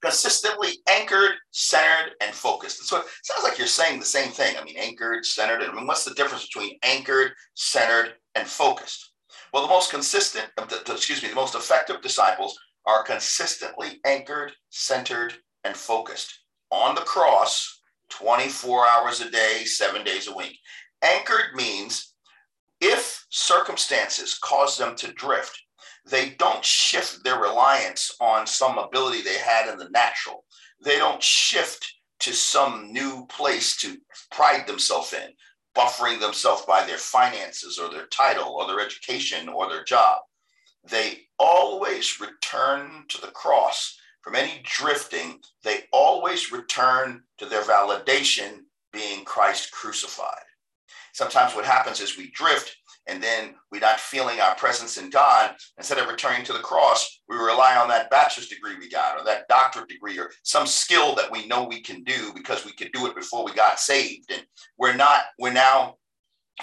consistently 0.00 0.70
anchored, 0.88 1.32
centered, 1.50 2.14
and 2.20 2.34
focused. 2.34 2.84
So 2.86 2.98
it 2.98 3.04
sounds 3.22 3.44
like 3.44 3.58
you're 3.58 3.66
saying 3.66 3.98
the 3.98 4.06
same 4.06 4.30
thing. 4.30 4.56
I 4.58 4.64
mean, 4.64 4.76
anchored, 4.76 5.24
centered. 5.24 5.62
I 5.62 5.72
mean, 5.72 5.86
what's 5.86 6.04
the 6.04 6.14
difference 6.14 6.46
between 6.46 6.78
anchored, 6.82 7.32
centered, 7.54 8.14
and 8.34 8.46
focused? 8.46 9.12
Well, 9.52 9.62
the 9.62 9.68
most 9.68 9.90
consistent, 9.90 10.46
excuse 10.88 11.22
me, 11.22 11.28
the 11.28 11.34
most 11.34 11.54
effective 11.54 12.00
disciples 12.00 12.58
are 12.86 13.04
consistently 13.04 14.00
anchored, 14.04 14.52
centered, 14.70 15.34
and 15.64 15.76
focused 15.76 16.40
on 16.70 16.94
the 16.94 17.02
cross 17.02 17.80
24 18.10 18.86
hours 18.86 19.20
a 19.20 19.30
day, 19.30 19.64
seven 19.64 20.04
days 20.04 20.28
a 20.28 20.36
week. 20.36 20.58
Anchored 21.02 21.54
means 21.54 22.14
if 22.80 23.24
circumstances 23.30 24.38
cause 24.38 24.76
them 24.76 24.96
to 24.96 25.12
drift, 25.12 25.56
they 26.04 26.30
don't 26.30 26.64
shift 26.64 27.22
their 27.22 27.38
reliance 27.38 28.14
on 28.20 28.46
some 28.46 28.78
ability 28.78 29.22
they 29.22 29.38
had 29.38 29.70
in 29.70 29.78
the 29.78 29.90
natural. 29.90 30.44
They 30.82 30.96
don't 30.96 31.22
shift 31.22 31.94
to 32.20 32.32
some 32.32 32.92
new 32.92 33.26
place 33.26 33.76
to 33.78 33.98
pride 34.30 34.66
themselves 34.66 35.12
in, 35.12 35.30
buffering 35.76 36.20
themselves 36.20 36.62
by 36.66 36.84
their 36.84 36.98
finances 36.98 37.78
or 37.78 37.90
their 37.90 38.06
title 38.06 38.52
or 38.54 38.66
their 38.66 38.80
education 38.80 39.48
or 39.48 39.68
their 39.68 39.84
job. 39.84 40.20
They 40.88 41.22
always 41.38 42.20
return 42.20 43.04
to 43.08 43.20
the 43.20 43.28
cross. 43.28 43.98
From 44.22 44.34
any 44.36 44.62
drifting, 44.64 45.40
they 45.62 45.84
always 45.92 46.52
return 46.52 47.22
to 47.38 47.46
their 47.46 47.62
validation 47.62 48.60
being 48.92 49.24
Christ 49.24 49.72
crucified. 49.72 50.44
Sometimes 51.12 51.54
what 51.54 51.64
happens 51.64 52.00
is 52.00 52.16
we 52.16 52.30
drift 52.30 52.76
and 53.06 53.22
then 53.22 53.54
we're 53.70 53.80
not 53.80 54.00
feeling 54.00 54.40
our 54.40 54.54
presence 54.54 54.96
in 54.96 55.10
God, 55.10 55.54
instead 55.76 55.98
of 55.98 56.08
returning 56.08 56.44
to 56.44 56.52
the 56.52 56.60
cross, 56.60 57.20
we 57.28 57.36
rely 57.36 57.76
on 57.76 57.88
that 57.88 58.10
bachelor's 58.10 58.48
degree 58.48 58.76
we 58.78 58.88
got, 58.88 59.18
or 59.18 59.24
that 59.24 59.48
doctorate 59.48 59.88
degree, 59.88 60.18
or 60.18 60.30
some 60.44 60.66
skill 60.66 61.14
that 61.16 61.30
we 61.30 61.46
know 61.46 61.64
we 61.64 61.80
can 61.80 62.04
do 62.04 62.32
because 62.34 62.64
we 62.64 62.72
could 62.72 62.92
do 62.92 63.06
it 63.06 63.16
before 63.16 63.44
we 63.44 63.52
got 63.54 63.80
saved. 63.80 64.30
And 64.30 64.44
we're 64.78 64.94
not, 64.94 65.22
we're 65.38 65.52
now 65.52 65.96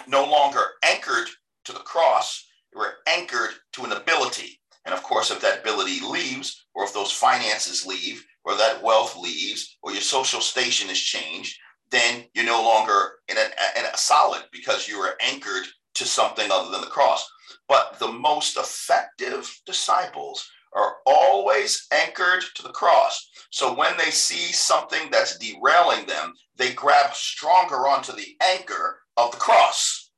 no 0.08 0.24
longer 0.24 0.62
anchored 0.84 1.27
to 1.65 1.74
the 1.74 1.79
cross, 1.79 2.46
we're 2.74 2.93
anchored 3.08 3.51
to 3.74 3.84
an 3.84 3.91
ability. 3.91 4.62
And 4.86 4.93
of 4.93 5.03
course, 5.03 5.31
if 5.31 5.41
that 5.41 5.60
ability 5.60 6.00
leaves, 6.05 6.65
or 6.74 6.86
if 6.86 6.93
those 6.93 7.12
finances 7.12 7.86
leave, 7.86 8.25
or 8.46 8.55
that 8.55 8.81
wealth 8.81 9.17
leaves, 9.17 9.77
or 9.84 9.91
your 9.91 10.01
social 10.01 10.39
station 10.39 10.89
is 10.89 11.00
changed, 11.00 11.60
then 11.91 12.24
you're 12.34 12.46
no 12.46 12.62
longer 12.62 13.13
in 13.27 13.38
a, 13.38 13.79
in 13.79 13.86
a 13.86 13.98
solid 13.98 14.43
because 14.51 14.88
you 14.88 14.98
are 14.98 15.15
anchored 15.22 15.65
to 16.00 16.06
something 16.06 16.50
other 16.51 16.72
than 16.72 16.82
the 16.82 16.88
cross. 16.88 17.29
But 17.68 18.00
the 18.00 18.12
most 18.12 18.58
effective 18.58 19.50
disciples 19.65 20.50
are 20.74 20.98
always 21.06 21.88
anchored 21.91 22.44
to 22.56 22.63
the 22.63 22.70
cross. 22.70 23.29
So 23.51 23.75
when 23.75 23.96
they 23.98 24.12
see 24.12 24.51
something 24.53 25.10
that's 25.12 25.38
derailing 25.38 26.06
them, 26.06 26.34
they 26.58 26.74
grab 26.74 27.13
stronger 27.13 27.88
onto 27.88 28.13
the 28.13 28.36
anchor 28.44 29.00
of 29.18 29.32
the 29.32 29.38
cross. 29.38 30.12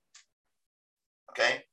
Okay? 1.31 1.63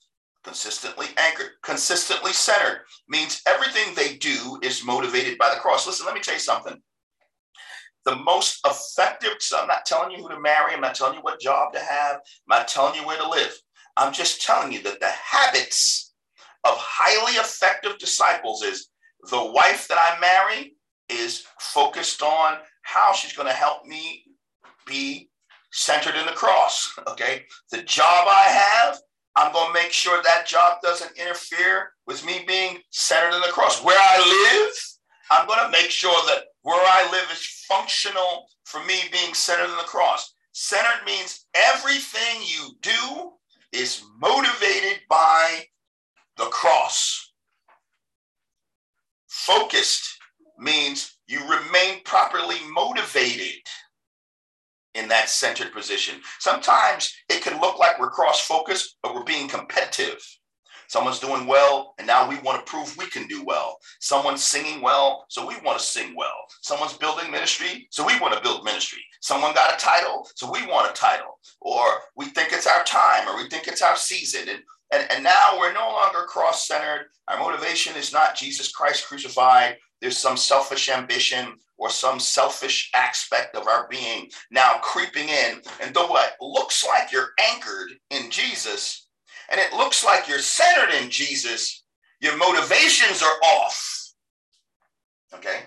Consistently 0.44 1.06
anchored, 1.16 1.50
consistently 1.62 2.32
centered 2.32 2.82
means 3.08 3.42
everything 3.46 3.94
they 3.94 4.16
do 4.16 4.58
is 4.62 4.84
motivated 4.84 5.36
by 5.38 5.52
the 5.52 5.60
cross. 5.60 5.86
Listen, 5.86 6.06
let 6.06 6.14
me 6.14 6.20
tell 6.20 6.34
you 6.34 6.40
something. 6.40 6.80
The 8.04 8.16
most 8.16 8.60
effective, 8.64 9.34
so 9.40 9.58
I'm 9.58 9.66
not 9.66 9.84
telling 9.84 10.12
you 10.12 10.22
who 10.22 10.28
to 10.28 10.40
marry, 10.40 10.72
I'm 10.72 10.80
not 10.80 10.94
telling 10.94 11.16
you 11.16 11.20
what 11.20 11.40
job 11.40 11.72
to 11.74 11.80
have, 11.80 12.14
I'm 12.14 12.58
not 12.58 12.68
telling 12.68 12.94
you 12.94 13.06
where 13.06 13.18
to 13.18 13.28
live. 13.28 13.52
I'm 13.98 14.12
just 14.12 14.42
telling 14.42 14.72
you 14.72 14.80
that 14.84 15.00
the 15.00 15.10
habits 15.10 16.12
of 16.64 16.74
highly 16.76 17.32
effective 17.32 17.98
disciples 17.98 18.62
is 18.62 18.90
the 19.30 19.50
wife 19.52 19.88
that 19.88 19.98
I 19.98 20.20
marry 20.20 20.76
is 21.08 21.44
focused 21.58 22.22
on 22.22 22.58
how 22.82 23.12
she's 23.12 23.32
going 23.32 23.48
to 23.48 23.54
help 23.54 23.84
me 23.86 24.24
be 24.86 25.30
centered 25.72 26.14
in 26.14 26.26
the 26.26 26.32
cross. 26.32 26.92
Okay. 27.08 27.44
The 27.72 27.82
job 27.82 28.28
I 28.28 28.44
have, 28.48 28.98
I'm 29.34 29.52
going 29.52 29.68
to 29.68 29.74
make 29.74 29.92
sure 29.92 30.22
that 30.22 30.46
job 30.46 30.78
doesn't 30.80 31.18
interfere 31.18 31.90
with 32.06 32.24
me 32.24 32.44
being 32.46 32.78
centered 32.90 33.34
in 33.34 33.42
the 33.42 33.48
cross. 33.48 33.82
Where 33.82 33.98
I 33.98 34.18
live, 34.18 34.74
I'm 35.30 35.46
going 35.48 35.64
to 35.64 35.76
make 35.76 35.90
sure 35.90 36.14
that 36.28 36.44
where 36.62 36.80
I 36.80 37.10
live 37.10 37.28
is 37.32 37.64
functional 37.68 38.46
for 38.64 38.84
me 38.84 39.00
being 39.10 39.34
centered 39.34 39.70
in 39.70 39.76
the 39.76 39.82
cross. 39.82 40.34
Centered 40.52 41.04
means 41.04 41.46
everything 41.54 42.42
you 42.42 42.70
do 42.80 43.32
is 43.72 44.02
motivated 44.18 45.00
by 45.08 45.64
the 46.36 46.46
cross. 46.46 47.32
Focused 49.28 50.18
means 50.58 51.18
you 51.26 51.40
remain 51.48 52.02
properly 52.04 52.56
motivated 52.70 53.62
in 54.94 55.08
that 55.08 55.28
centered 55.28 55.72
position. 55.72 56.20
Sometimes 56.38 57.14
it 57.28 57.42
can 57.42 57.60
look 57.60 57.78
like 57.78 58.00
we're 58.00 58.10
cross 58.10 58.40
focused, 58.40 58.96
but 59.02 59.14
we're 59.14 59.24
being 59.24 59.48
competitive. 59.48 60.18
Someone's 60.88 61.20
doing 61.20 61.46
well, 61.46 61.94
and 61.98 62.06
now 62.06 62.28
we 62.28 62.38
want 62.40 62.64
to 62.64 62.70
prove 62.70 62.96
we 62.96 63.06
can 63.06 63.26
do 63.28 63.44
well. 63.44 63.78
Someone's 64.00 64.42
singing 64.42 64.80
well, 64.80 65.26
so 65.28 65.46
we 65.46 65.54
want 65.60 65.78
to 65.78 65.84
sing 65.84 66.14
well. 66.16 66.46
Someone's 66.62 66.96
building 66.96 67.30
ministry, 67.30 67.86
so 67.90 68.06
we 68.06 68.18
want 68.20 68.34
to 68.34 68.40
build 68.40 68.64
ministry. 68.64 69.00
Someone 69.20 69.54
got 69.54 69.74
a 69.74 69.84
title, 69.84 70.26
so 70.34 70.50
we 70.50 70.66
want 70.66 70.90
a 70.90 70.94
title. 70.94 71.38
Or 71.60 71.84
we 72.16 72.26
think 72.26 72.52
it's 72.52 72.66
our 72.66 72.82
time, 72.84 73.28
or 73.28 73.36
we 73.36 73.48
think 73.48 73.68
it's 73.68 73.82
our 73.82 73.96
season. 73.96 74.48
And, 74.48 74.62
and, 74.92 75.12
and 75.12 75.24
now 75.24 75.58
we're 75.58 75.74
no 75.74 75.88
longer 75.88 76.24
cross 76.26 76.66
centered. 76.66 77.08
Our 77.28 77.38
motivation 77.38 77.94
is 77.96 78.12
not 78.12 78.36
Jesus 78.36 78.72
Christ 78.72 79.06
crucified. 79.06 79.76
There's 80.00 80.16
some 80.16 80.36
selfish 80.36 80.88
ambition 80.88 81.54
or 81.76 81.90
some 81.90 82.18
selfish 82.18 82.90
aspect 82.94 83.54
of 83.56 83.66
our 83.66 83.88
being 83.88 84.28
now 84.50 84.74
creeping 84.82 85.28
in. 85.28 85.60
And 85.80 85.94
though 85.94 86.16
it 86.16 86.30
looks 86.40 86.86
like 86.86 87.12
you're 87.12 87.32
anchored 87.52 87.90
in 88.10 88.30
Jesus, 88.30 89.07
and 89.50 89.60
it 89.60 89.72
looks 89.72 90.04
like 90.04 90.28
you're 90.28 90.38
centered 90.38 90.92
in 91.02 91.10
Jesus, 91.10 91.84
your 92.20 92.36
motivations 92.36 93.22
are 93.22 93.38
off. 93.42 94.12
Okay? 95.34 95.60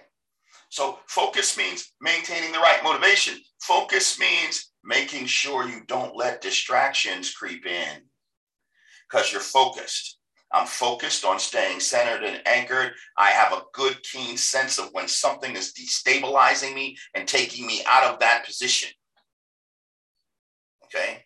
So 0.70 1.00
focus 1.08 1.58
means 1.58 1.92
maintaining 2.00 2.52
the 2.52 2.60
right 2.60 2.84
motivation. 2.84 3.36
Focus 3.62 4.20
means 4.20 4.72
making 4.84 5.26
sure 5.26 5.68
you 5.68 5.82
don't 5.88 6.16
let 6.16 6.42
distractions 6.42 7.34
creep 7.34 7.66
in 7.66 8.02
because 9.10 9.32
you're 9.32 9.42
focused. 9.42 10.18
I'm 10.54 10.68
focused 10.68 11.24
on 11.24 11.40
staying 11.40 11.80
centered 11.80 12.24
and 12.26 12.46
anchored. 12.46 12.92
I 13.18 13.30
have 13.30 13.54
a 13.54 13.64
good, 13.74 14.02
keen 14.04 14.36
sense 14.36 14.80
of 14.80 14.90
when 14.92 15.08
something 15.08 15.56
is 15.56 15.74
destabilizing 15.74 16.76
me 16.76 16.98
and 17.16 17.28
taking 17.28 17.66
me 17.66 17.82
out 17.88 18.04
of 18.04 18.20
that 18.20 18.46
position. 18.46 18.90
Okay? 20.86 21.24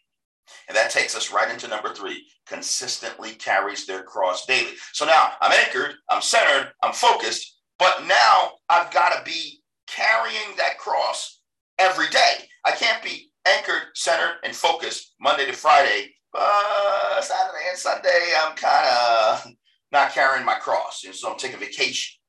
And 0.68 0.76
that 0.76 0.92
takes 0.92 1.16
us 1.16 1.32
right 1.32 1.52
into 1.52 1.68
number 1.68 1.94
three 1.94 2.26
consistently 2.46 3.32
carries 3.32 3.86
their 3.86 4.04
cross 4.04 4.46
daily. 4.46 4.74
So 4.94 5.06
now 5.06 5.34
I'm 5.42 5.52
anchored, 5.52 5.96
I'm 6.10 6.22
centered, 6.22 6.72
I'm 6.84 6.94
focused, 6.94 7.60
but 7.80 8.06
now 8.08 8.52
I've 8.70 8.92
got 8.92 9.18
to 9.18 9.24
be 9.24 9.62
carrying 9.88 10.56
that 10.58 10.78
cross 10.78 11.40
every 11.80 12.08
day. 12.10 12.48
I 12.64 12.72
can't 12.72 13.04
be 13.04 13.32
anchored, 13.48 13.84
centered, 13.94 14.38
and 14.44 14.56
focused 14.56 15.16
Monday 15.20 15.46
to 15.46 15.54
Friday. 15.54 16.14
But 16.32 17.22
Saturday 17.22 17.66
and 17.70 17.78
Sunday, 17.78 18.34
I'm 18.42 18.56
kind 18.56 18.88
of 18.88 19.54
not 19.92 20.12
carrying 20.14 20.46
my 20.46 20.56
cross. 20.56 21.04
And 21.06 21.16
so 21.16 21.32
I'm 21.32 21.38
taking 21.38 21.58
a 21.58 21.60
vacation 21.60 22.20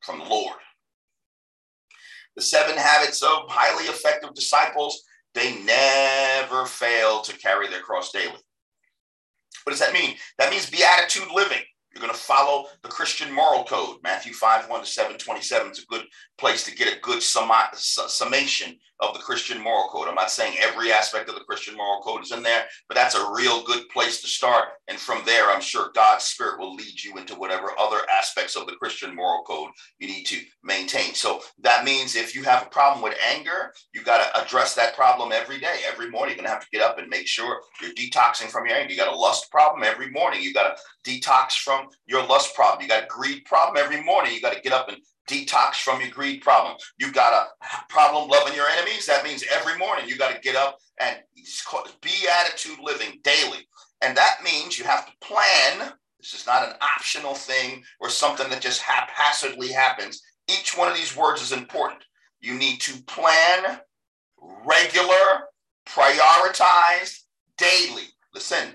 from 0.00 0.18
the 0.18 0.24
Lord. 0.24 0.56
The 2.36 2.42
seven 2.42 2.76
habits 2.76 3.22
of 3.22 3.48
highly 3.48 3.84
effective 3.84 4.34
disciples 4.34 5.02
they 5.34 5.62
never 5.62 6.66
fail 6.66 7.20
to 7.22 7.38
carry 7.38 7.68
their 7.68 7.80
cross 7.80 8.10
daily. 8.12 8.32
What 9.64 9.70
does 9.70 9.80
that 9.80 9.92
mean? 9.92 10.16
That 10.38 10.50
means 10.50 10.70
beatitude 10.70 11.28
living. 11.34 11.62
You're 11.92 12.02
going 12.02 12.12
to 12.12 12.18
follow 12.18 12.66
the 12.82 12.88
Christian 12.88 13.32
moral 13.32 13.64
code. 13.64 13.98
Matthew 14.02 14.32
5, 14.32 14.68
1 14.68 14.80
to 14.80 14.86
7, 14.86 15.18
27 15.18 15.70
is 15.70 15.78
a 15.80 15.86
good 15.86 16.04
place 16.38 16.64
to 16.64 16.74
get 16.74 16.94
a 16.94 17.00
good 17.00 17.22
summation 17.22 18.76
of 19.00 19.14
the 19.14 19.20
Christian 19.20 19.60
moral 19.62 19.88
code. 19.88 20.08
I'm 20.08 20.14
not 20.14 20.30
saying 20.30 20.56
every 20.58 20.92
aspect 20.92 21.28
of 21.28 21.34
the 21.34 21.44
Christian 21.44 21.76
moral 21.76 22.02
code 22.02 22.22
is 22.22 22.32
in 22.32 22.42
there, 22.42 22.64
but 22.88 22.96
that's 22.96 23.14
a 23.14 23.30
real 23.32 23.62
good 23.62 23.88
place 23.90 24.20
to 24.22 24.26
start. 24.26 24.68
And 24.88 24.98
from 24.98 25.22
there, 25.24 25.50
I'm 25.50 25.60
sure 25.60 25.90
God's 25.94 26.24
Spirit 26.24 26.58
will 26.58 26.74
lead 26.74 27.02
you 27.02 27.16
into 27.16 27.34
whatever 27.34 27.72
other 27.78 28.00
aspects 28.12 28.56
of 28.56 28.66
the 28.66 28.76
Christian 28.76 29.14
moral 29.14 29.44
code 29.44 29.70
you 29.98 30.08
need 30.08 30.24
to 30.24 30.40
maintain. 30.62 31.14
So 31.14 31.40
that 31.60 31.84
means 31.84 32.16
if 32.16 32.34
you 32.34 32.42
have 32.44 32.64
a 32.64 32.70
problem 32.70 33.02
with 33.02 33.16
anger, 33.28 33.72
you 33.94 34.02
got 34.02 34.18
to 34.18 34.42
address 34.42 34.74
that 34.74 34.94
problem 34.94 35.32
every 35.32 35.60
day. 35.60 35.80
Every 35.90 36.10
morning, 36.10 36.36
you're 36.36 36.44
going 36.44 36.48
to 36.48 36.54
have 36.54 36.62
to 36.62 36.70
get 36.72 36.82
up 36.82 36.98
and 36.98 37.08
make 37.08 37.26
sure 37.26 37.60
you're 37.80 37.92
detoxing 37.92 38.48
from 38.48 38.66
your 38.66 38.76
anger. 38.76 38.92
You 38.92 38.98
got 38.98 39.12
a 39.12 39.16
lust 39.16 39.50
problem 39.50 39.84
every 39.84 40.10
morning. 40.10 40.42
You 40.42 40.52
got 40.52 40.76
to 40.76 41.10
detox 41.10 41.52
from 41.52 41.88
your 42.06 42.26
lust 42.26 42.54
problem. 42.54 42.82
You 42.82 42.88
got 42.88 43.04
a 43.04 43.06
greed 43.06 43.44
problem 43.44 43.82
every 43.82 44.02
morning. 44.02 44.34
You 44.34 44.40
got 44.40 44.54
to 44.54 44.60
get 44.60 44.72
up 44.72 44.88
and 44.88 44.98
detox 45.28 45.76
from 45.76 46.00
your 46.00 46.10
greed 46.10 46.42
problem. 46.42 46.76
You 46.98 47.12
got 47.12 47.32
a 47.32 47.84
problem 47.88 48.28
loving 48.28 48.54
your 48.54 48.68
enemies. 48.68 49.06
That 49.06 49.24
means 49.24 49.44
every 49.52 49.76
morning 49.78 50.08
you 50.08 50.16
got 50.16 50.34
to 50.34 50.40
get 50.40 50.56
up 50.56 50.78
and 51.00 51.16
beatitude 52.02 52.78
living 52.82 53.20
daily. 53.22 53.68
And 54.02 54.16
that 54.16 54.38
means 54.44 54.78
you 54.78 54.84
have 54.84 55.06
to 55.06 55.12
plan. 55.20 55.92
This 56.18 56.34
is 56.34 56.46
not 56.46 56.66
an 56.66 56.74
optional 56.80 57.34
thing 57.34 57.82
or 58.00 58.08
something 58.08 58.48
that 58.50 58.60
just 58.60 58.82
haphazardly 58.82 59.68
happens. 59.68 60.22
Each 60.48 60.76
one 60.76 60.88
of 60.88 60.96
these 60.96 61.16
words 61.16 61.42
is 61.42 61.52
important. 61.52 62.02
You 62.40 62.54
need 62.54 62.80
to 62.80 63.02
plan 63.02 63.80
regular, 64.64 65.48
prioritized, 65.86 67.18
daily. 67.56 68.04
Listen, 68.34 68.74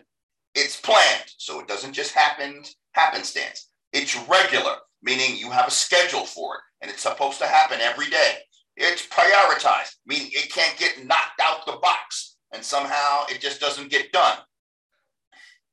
it's 0.56 0.80
planned, 0.80 1.26
so 1.38 1.60
it 1.60 1.68
doesn't 1.68 1.94
just 1.94 2.14
happen 2.14 2.64
happenstance. 2.92 3.70
It's 3.92 4.16
regular 4.28 4.76
meaning 5.04 5.38
you 5.38 5.52
have 5.52 5.68
a 5.68 5.72
schedule 5.72 6.26
for 6.26 6.56
it 6.56 6.62
and 6.82 6.90
it's 6.90 7.04
supposed 7.04 7.40
to 7.40 7.46
happen 7.46 7.80
every 7.82 8.10
day. 8.10 8.38
It's 8.76 9.06
prioritized, 9.08 9.96
meaning 10.06 10.30
it 10.32 10.52
can't 10.52 10.78
get 10.80 11.06
knocked 11.06 11.40
out 11.42 11.66
the 11.66 11.74
box 11.82 12.38
and 12.54 12.64
somehow 12.64 13.26
it 13.30 13.40
just 13.40 13.60
doesn't 13.60 13.92
get 13.92 14.12
done. 14.12 14.38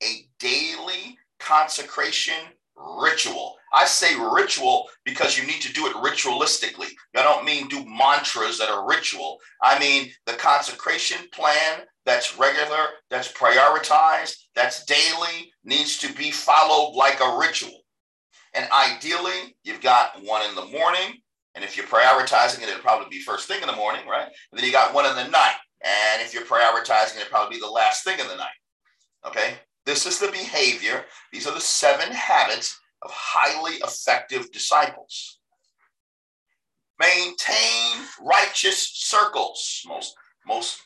A 0.03 0.27
daily 0.39 1.17
consecration 1.39 2.35
ritual. 2.77 3.57
I 3.73 3.85
say 3.85 4.15
ritual 4.19 4.89
because 5.05 5.39
you 5.39 5.47
need 5.47 5.61
to 5.63 5.73
do 5.73 5.87
it 5.87 5.95
ritualistically. 5.97 6.91
I 7.17 7.23
don't 7.23 7.45
mean 7.45 7.69
do 7.69 7.85
mantras 7.85 8.59
that 8.59 8.71
are 8.71 8.89
ritual. 8.89 9.39
I 9.63 9.79
mean 9.79 10.11
the 10.27 10.33
consecration 10.35 11.19
plan 11.33 11.81
that's 12.07 12.39
regular, 12.39 12.87
that's 13.11 13.31
prioritized, 13.33 14.37
that's 14.55 14.85
daily, 14.85 15.53
needs 15.65 15.99
to 15.99 16.13
be 16.15 16.31
followed 16.31 16.95
like 16.97 17.21
a 17.21 17.39
ritual. 17.39 17.83
And 18.55 18.69
ideally, 18.73 19.57
you've 19.63 19.81
got 19.81 20.23
one 20.23 20.43
in 20.49 20.55
the 20.55 20.67
morning. 20.67 21.21
And 21.55 21.65
if 21.65 21.77
you're 21.77 21.87
prioritizing 21.87 22.63
it, 22.63 22.69
it'll 22.69 22.81
probably 22.81 23.09
be 23.11 23.23
first 23.23 23.49
thing 23.49 23.61
in 23.61 23.67
the 23.67 23.77
morning, 23.77 24.07
right? 24.07 24.27
And 24.27 24.59
then 24.59 24.65
you 24.65 24.73
got 24.73 24.95
one 24.95 25.07
in 25.07 25.17
the 25.17 25.29
night. 25.29 25.57
And 25.83 26.23
if 26.23 26.35
you're 26.35 26.45
prioritizing 26.45 27.17
it, 27.17 27.23
it'll 27.23 27.31
probably 27.31 27.57
be 27.57 27.61
the 27.61 27.71
last 27.71 28.05
thing 28.05 28.19
in 28.19 28.29
the 28.29 28.37
night. 28.37 28.49
Okay? 29.27 29.55
This 29.87 30.07
is 30.07 30.19
the 30.19 30.29
behavior. 30.29 31.05
These 31.33 31.47
are 31.47 31.55
the 31.55 31.61
seven 31.61 32.13
habits 32.13 32.79
of 33.03 33.11
highly 33.13 33.77
effective 33.77 34.51
disciples. 34.53 35.39
Maintain 36.99 38.05
righteous 38.21 38.91
circles. 38.95 39.83
Most, 39.87 40.15
most 40.47 40.83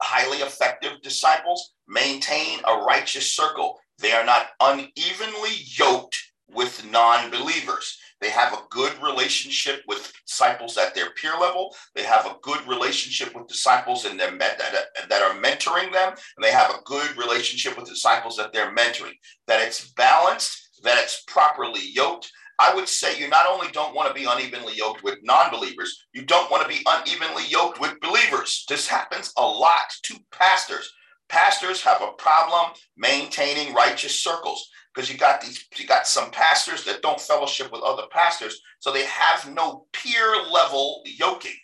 highly 0.00 0.38
effective 0.38 1.02
disciples 1.02 1.74
maintain 1.86 2.60
a 2.66 2.78
righteous 2.78 3.32
circle. 3.32 3.78
They 3.98 4.12
are 4.12 4.24
not 4.24 4.46
unevenly 4.60 5.50
yoked 5.76 6.16
with 6.50 6.86
non 6.90 7.30
believers. 7.30 7.98
They 8.20 8.30
have 8.30 8.52
a 8.52 8.62
good 8.70 8.92
relationship 9.00 9.82
with 9.86 10.12
disciples 10.26 10.76
at 10.76 10.94
their 10.94 11.10
peer 11.10 11.32
level. 11.40 11.74
They 11.94 12.02
have 12.02 12.26
a 12.26 12.36
good 12.42 12.66
relationship 12.66 13.34
with 13.34 13.46
disciples 13.46 14.04
in 14.06 14.16
their 14.16 14.36
that, 14.36 15.08
that 15.08 15.22
are 15.22 15.40
mentoring 15.40 15.92
them. 15.92 16.14
And 16.36 16.42
they 16.42 16.50
have 16.50 16.70
a 16.70 16.82
good 16.84 17.16
relationship 17.16 17.78
with 17.78 17.88
disciples 17.88 18.36
that 18.36 18.52
they're 18.52 18.74
mentoring. 18.74 19.14
That 19.46 19.60
it's 19.60 19.92
balanced, 19.92 20.80
that 20.82 20.98
it's 20.98 21.22
properly 21.28 21.82
yoked. 21.92 22.30
I 22.60 22.74
would 22.74 22.88
say 22.88 23.16
you 23.16 23.28
not 23.28 23.46
only 23.48 23.68
don't 23.70 23.94
want 23.94 24.08
to 24.08 24.20
be 24.20 24.26
unevenly 24.28 24.74
yoked 24.74 25.04
with 25.04 25.18
non 25.22 25.52
believers, 25.52 26.06
you 26.12 26.24
don't 26.24 26.50
want 26.50 26.64
to 26.64 26.68
be 26.68 26.84
unevenly 26.86 27.44
yoked 27.46 27.80
with 27.80 28.00
believers. 28.00 28.64
This 28.68 28.88
happens 28.88 29.32
a 29.36 29.46
lot 29.46 29.92
to 30.04 30.16
pastors. 30.32 30.92
Pastors 31.28 31.82
have 31.82 32.02
a 32.02 32.12
problem 32.12 32.72
maintaining 32.96 33.74
righteous 33.74 34.18
circles 34.18 34.68
because 34.98 35.12
you 35.12 35.16
got 35.16 35.40
these 35.40 35.64
you 35.76 35.86
got 35.86 36.08
some 36.08 36.28
pastors 36.32 36.82
that 36.82 37.02
don't 37.02 37.20
fellowship 37.20 37.70
with 37.70 37.82
other 37.82 38.08
pastors 38.10 38.60
so 38.80 38.92
they 38.92 39.04
have 39.04 39.48
no 39.54 39.86
peer 39.92 40.34
level 40.52 41.02
yoking. 41.04 41.54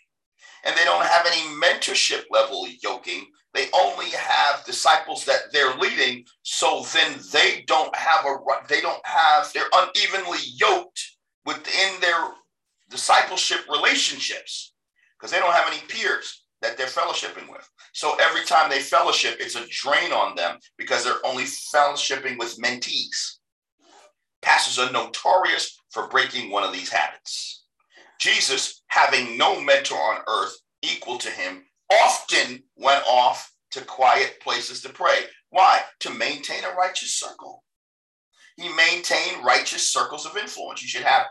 And 0.64 0.76
they 0.76 0.84
don't 0.84 1.04
have 1.04 1.26
any 1.26 1.42
mentorship 1.60 2.22
level 2.30 2.68
yoking. 2.80 3.26
They 3.52 3.66
only 3.74 4.10
have 4.10 4.64
disciples 4.64 5.24
that 5.24 5.52
they're 5.52 5.74
leading 5.78 6.24
so 6.42 6.84
then 6.94 7.18
they 7.32 7.64
don't 7.66 7.94
have 7.96 8.24
a 8.24 8.36
they 8.68 8.80
don't 8.80 9.04
have 9.04 9.52
they're 9.52 9.64
unevenly 9.72 10.38
yoked 10.54 11.02
within 11.44 12.00
their 12.00 12.28
discipleship 12.88 13.62
relationships 13.68 14.74
because 15.18 15.32
they 15.32 15.40
don't 15.40 15.52
have 15.54 15.72
any 15.72 15.82
peers 15.88 16.43
that 16.64 16.78
they're 16.78 16.86
fellowshipping 16.86 17.50
with. 17.50 17.68
So 17.92 18.16
every 18.18 18.42
time 18.44 18.70
they 18.70 18.80
fellowship, 18.80 19.36
it's 19.38 19.54
a 19.54 19.66
drain 19.68 20.12
on 20.12 20.34
them 20.34 20.56
because 20.78 21.04
they're 21.04 21.24
only 21.24 21.44
fellowshipping 21.44 22.38
with 22.38 22.56
mentees. 22.56 23.36
Pastors 24.40 24.78
are 24.78 24.90
notorious 24.90 25.78
for 25.90 26.08
breaking 26.08 26.50
one 26.50 26.64
of 26.64 26.72
these 26.72 26.88
habits. 26.88 27.64
Jesus, 28.18 28.82
having 28.86 29.36
no 29.36 29.60
mentor 29.60 29.98
on 29.98 30.22
earth 30.26 30.56
equal 30.80 31.18
to 31.18 31.28
him, 31.28 31.64
often 32.02 32.62
went 32.76 33.04
off 33.06 33.52
to 33.72 33.82
quiet 33.82 34.38
places 34.40 34.80
to 34.82 34.88
pray. 34.88 35.24
Why? 35.50 35.80
To 36.00 36.10
maintain 36.10 36.64
a 36.64 36.74
righteous 36.74 37.14
circle. 37.14 37.62
He 38.56 38.70
maintained 38.70 39.44
righteous 39.44 39.92
circles 39.92 40.24
of 40.24 40.38
influence. 40.38 40.80
You 40.80 40.88
should 40.88 41.02
have 41.02 41.26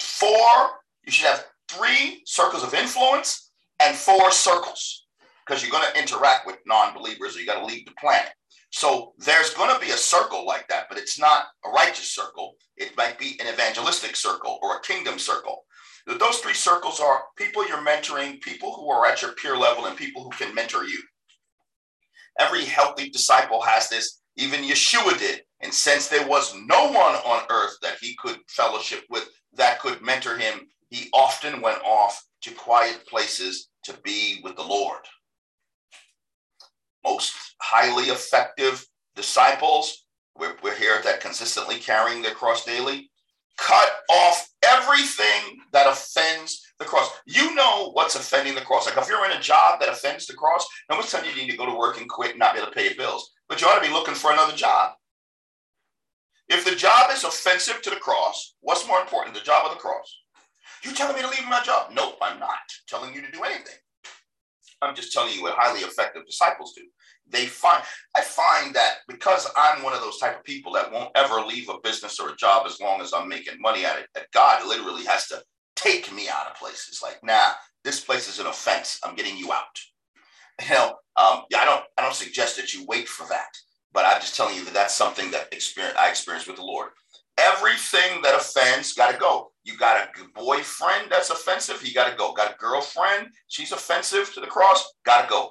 four, 0.00 0.70
you 1.04 1.12
should 1.12 1.26
have 1.26 1.46
three 1.68 2.22
circles 2.26 2.64
of 2.64 2.74
influence 2.74 3.43
and 3.80 3.96
four 3.96 4.30
circles 4.30 5.06
because 5.46 5.62
you're 5.62 5.72
going 5.72 5.90
to 5.92 6.00
interact 6.00 6.46
with 6.46 6.58
non-believers 6.66 7.36
or 7.36 7.40
you 7.40 7.46
got 7.46 7.60
to 7.60 7.66
leave 7.66 7.84
the 7.86 7.92
planet. 8.00 8.30
So 8.70 9.12
there's 9.18 9.54
going 9.54 9.72
to 9.72 9.80
be 9.80 9.92
a 9.92 9.96
circle 9.96 10.44
like 10.46 10.66
that, 10.68 10.86
but 10.88 10.98
it's 10.98 11.18
not 11.18 11.44
a 11.64 11.70
righteous 11.70 12.12
circle. 12.12 12.54
It 12.76 12.96
might 12.96 13.18
be 13.18 13.38
an 13.40 13.46
evangelistic 13.46 14.16
circle 14.16 14.58
or 14.62 14.76
a 14.76 14.80
kingdom 14.80 15.18
circle. 15.18 15.64
Those 16.06 16.38
three 16.38 16.54
circles 16.54 17.00
are 17.00 17.24
people 17.36 17.66
you're 17.66 17.78
mentoring, 17.78 18.40
people 18.40 18.74
who 18.74 18.90
are 18.90 19.06
at 19.06 19.22
your 19.22 19.32
peer 19.32 19.56
level, 19.56 19.86
and 19.86 19.96
people 19.96 20.22
who 20.22 20.30
can 20.30 20.54
mentor 20.54 20.84
you. 20.84 21.00
Every 22.38 22.64
healthy 22.64 23.10
disciple 23.10 23.62
has 23.62 23.88
this. 23.88 24.20
Even 24.36 24.60
Yeshua 24.64 25.18
did. 25.18 25.42
And 25.60 25.72
since 25.72 26.08
there 26.08 26.26
was 26.26 26.54
no 26.66 26.88
one 26.88 27.14
on 27.14 27.44
earth 27.50 27.76
that 27.80 27.98
he 28.00 28.16
could 28.16 28.38
fellowship 28.48 29.04
with 29.08 29.28
that 29.54 29.80
could 29.80 30.02
mentor 30.02 30.36
him, 30.36 30.66
he 30.90 31.08
often 31.12 31.60
went 31.60 31.82
off 31.84 32.22
to 32.44 32.52
quiet 32.52 33.06
places 33.06 33.70
to 33.84 33.94
be 34.04 34.40
with 34.44 34.54
the 34.56 34.62
Lord. 34.62 35.00
Most 37.02 37.32
highly 37.60 38.04
effective 38.04 38.84
disciples, 39.16 40.04
we're, 40.38 40.54
we're 40.62 40.76
here 40.76 41.00
that 41.04 41.20
consistently 41.20 41.76
carrying 41.76 42.20
their 42.20 42.34
cross 42.34 42.64
daily, 42.64 43.10
cut 43.56 43.88
off 44.10 44.46
everything 44.62 45.58
that 45.72 45.86
offends 45.86 46.60
the 46.78 46.84
cross. 46.84 47.10
You 47.24 47.54
know 47.54 47.92
what's 47.92 48.14
offending 48.14 48.54
the 48.54 48.60
cross. 48.60 48.86
Like 48.86 48.98
if 48.98 49.08
you're 49.08 49.24
in 49.24 49.36
a 49.36 49.40
job 49.40 49.80
that 49.80 49.88
offends 49.88 50.26
the 50.26 50.34
cross, 50.34 50.66
no 50.90 50.96
one's 50.96 51.10
telling 51.10 51.30
you 51.30 51.34
you 51.34 51.42
need 51.42 51.50
to 51.50 51.56
go 51.56 51.66
to 51.66 51.78
work 51.78 51.98
and 51.98 52.10
quit 52.10 52.32
and 52.32 52.38
not 52.38 52.52
be 52.52 52.60
able 52.60 52.70
to 52.70 52.76
pay 52.76 52.84
your 52.84 52.96
bills. 52.96 53.32
But 53.48 53.60
you 53.60 53.68
ought 53.68 53.80
to 53.80 53.86
be 53.86 53.92
looking 53.92 54.14
for 54.14 54.32
another 54.32 54.54
job. 54.54 54.92
If 56.48 56.66
the 56.66 56.74
job 56.74 57.10
is 57.10 57.24
offensive 57.24 57.80
to 57.82 57.90
the 57.90 57.96
cross, 57.96 58.54
what's 58.60 58.86
more 58.86 59.00
important, 59.00 59.34
the 59.34 59.40
job 59.40 59.66
or 59.66 59.74
the 59.74 59.80
cross? 59.80 60.14
You 60.84 60.92
telling 60.92 61.16
me 61.16 61.22
to 61.22 61.28
leave 61.28 61.48
my 61.48 61.62
job? 61.62 61.90
Nope, 61.94 62.18
I'm 62.20 62.38
not 62.38 62.58
telling 62.86 63.14
you 63.14 63.22
to 63.22 63.30
do 63.30 63.42
anything. 63.42 63.74
I'm 64.82 64.94
just 64.94 65.12
telling 65.12 65.34
you 65.34 65.42
what 65.42 65.54
highly 65.56 65.80
effective 65.80 66.26
disciples 66.26 66.74
do. 66.76 66.82
They 67.26 67.46
find 67.46 67.82
I 68.14 68.20
find 68.20 68.74
that 68.74 68.96
because 69.08 69.48
I'm 69.56 69.82
one 69.82 69.94
of 69.94 70.00
those 70.00 70.18
type 70.18 70.38
of 70.38 70.44
people 70.44 70.72
that 70.74 70.92
won't 70.92 71.10
ever 71.14 71.40
leave 71.40 71.70
a 71.70 71.78
business 71.82 72.20
or 72.20 72.30
a 72.30 72.36
job 72.36 72.66
as 72.66 72.80
long 72.80 73.00
as 73.00 73.14
I'm 73.14 73.28
making 73.28 73.60
money 73.60 73.86
at 73.86 73.98
it, 73.98 74.08
that 74.14 74.30
God 74.32 74.66
literally 74.66 75.04
has 75.06 75.26
to 75.28 75.42
take 75.74 76.12
me 76.12 76.28
out 76.28 76.48
of 76.48 76.56
places. 76.56 77.00
Like, 77.02 77.18
nah, 77.22 77.52
this 77.82 78.00
place 78.00 78.28
is 78.28 78.38
an 78.40 78.46
offense. 78.46 79.00
I'm 79.02 79.14
getting 79.14 79.38
you 79.38 79.52
out. 79.52 79.64
You 80.62 80.74
know, 80.74 80.96
um, 81.16 81.42
yeah, 81.50 81.58
I 81.58 81.64
don't 81.64 81.84
I 81.98 82.02
don't 82.02 82.14
suggest 82.14 82.56
that 82.58 82.74
you 82.74 82.84
wait 82.86 83.08
for 83.08 83.26
that, 83.28 83.48
but 83.92 84.04
I'm 84.04 84.20
just 84.20 84.36
telling 84.36 84.54
you 84.54 84.64
that 84.66 84.74
that's 84.74 84.94
something 84.94 85.30
that 85.30 85.52
experience 85.52 85.96
I 85.98 86.10
experienced 86.10 86.46
with 86.46 86.56
the 86.56 86.62
Lord. 86.62 86.90
Everything 87.38 88.22
that 88.22 88.36
offends 88.36 88.92
got 88.92 89.12
to 89.12 89.18
go. 89.18 89.52
You 89.64 89.76
got 89.76 90.08
a 90.08 90.38
boyfriend 90.38 91.10
that's 91.10 91.30
offensive, 91.30 91.80
he 91.80 91.92
got 91.92 92.10
to 92.10 92.16
go. 92.16 92.32
Got 92.32 92.52
a 92.52 92.58
girlfriend, 92.58 93.28
she's 93.48 93.72
offensive 93.72 94.32
to 94.34 94.40
the 94.40 94.46
cross, 94.46 94.94
got 95.04 95.22
to 95.22 95.30
go. 95.30 95.50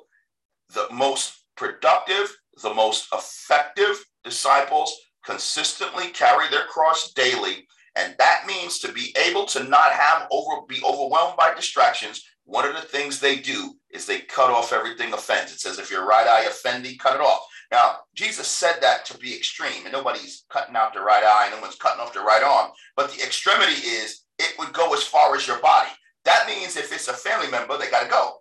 The 0.74 0.88
most 0.94 1.46
productive, 1.58 2.36
the 2.62 2.74
most 2.74 3.08
effective 3.14 4.04
disciples 4.24 4.96
consistently 5.26 6.08
carry 6.10 6.50
their 6.50 6.66
cross 6.66 7.12
daily. 7.14 7.68
And 7.96 8.16
that 8.18 8.46
means 8.48 8.80
to 8.80 8.92
be 8.92 9.16
able 9.28 9.46
to 9.48 9.64
not 9.64 9.92
have 9.92 10.28
over 10.32 10.66
be 10.68 10.82
overwhelmed 10.84 11.38
by 11.38 11.54
distractions. 11.54 12.24
One 12.46 12.68
of 12.68 12.76
the 12.76 12.82
things 12.82 13.20
they 13.20 13.38
do 13.38 13.76
is 13.92 14.06
they 14.06 14.20
cut 14.20 14.50
off 14.50 14.74
everything 14.74 15.14
offense. 15.14 15.54
It 15.54 15.60
says, 15.60 15.80
if 15.80 15.92
your 15.92 16.06
right 16.06 16.28
eye 16.28 16.46
offend 16.46 16.86
thee, 16.86 16.98
cut 16.98 17.16
it 17.16 17.22
off. 17.22 17.42
Now, 17.74 17.96
Jesus 18.14 18.48
said 18.48 18.76
that 18.82 19.04
to 19.06 19.18
be 19.18 19.36
extreme, 19.36 19.84
and 19.84 19.92
nobody's 19.92 20.46
cutting 20.52 20.76
out 20.76 20.94
the 20.94 21.00
right 21.00 21.24
eye, 21.24 21.50
no 21.50 21.60
one's 21.60 21.76
cutting 21.76 22.00
off 22.00 22.14
the 22.14 22.20
right 22.20 22.44
arm. 22.44 22.70
But 22.96 23.12
the 23.12 23.24
extremity 23.24 23.82
is 23.82 24.26
it 24.38 24.54
would 24.60 24.74
go 24.74 24.94
as 24.94 25.02
far 25.02 25.36
as 25.36 25.48
your 25.48 25.60
body. 25.60 25.90
That 26.24 26.46
means 26.46 26.78
if 26.78 26.94
it's 26.94 27.08
a 27.08 27.14
family 27.14 27.50
member, 27.50 27.76
they 27.76 27.90
got 27.90 28.04
to 28.04 28.10
go. 28.12 28.34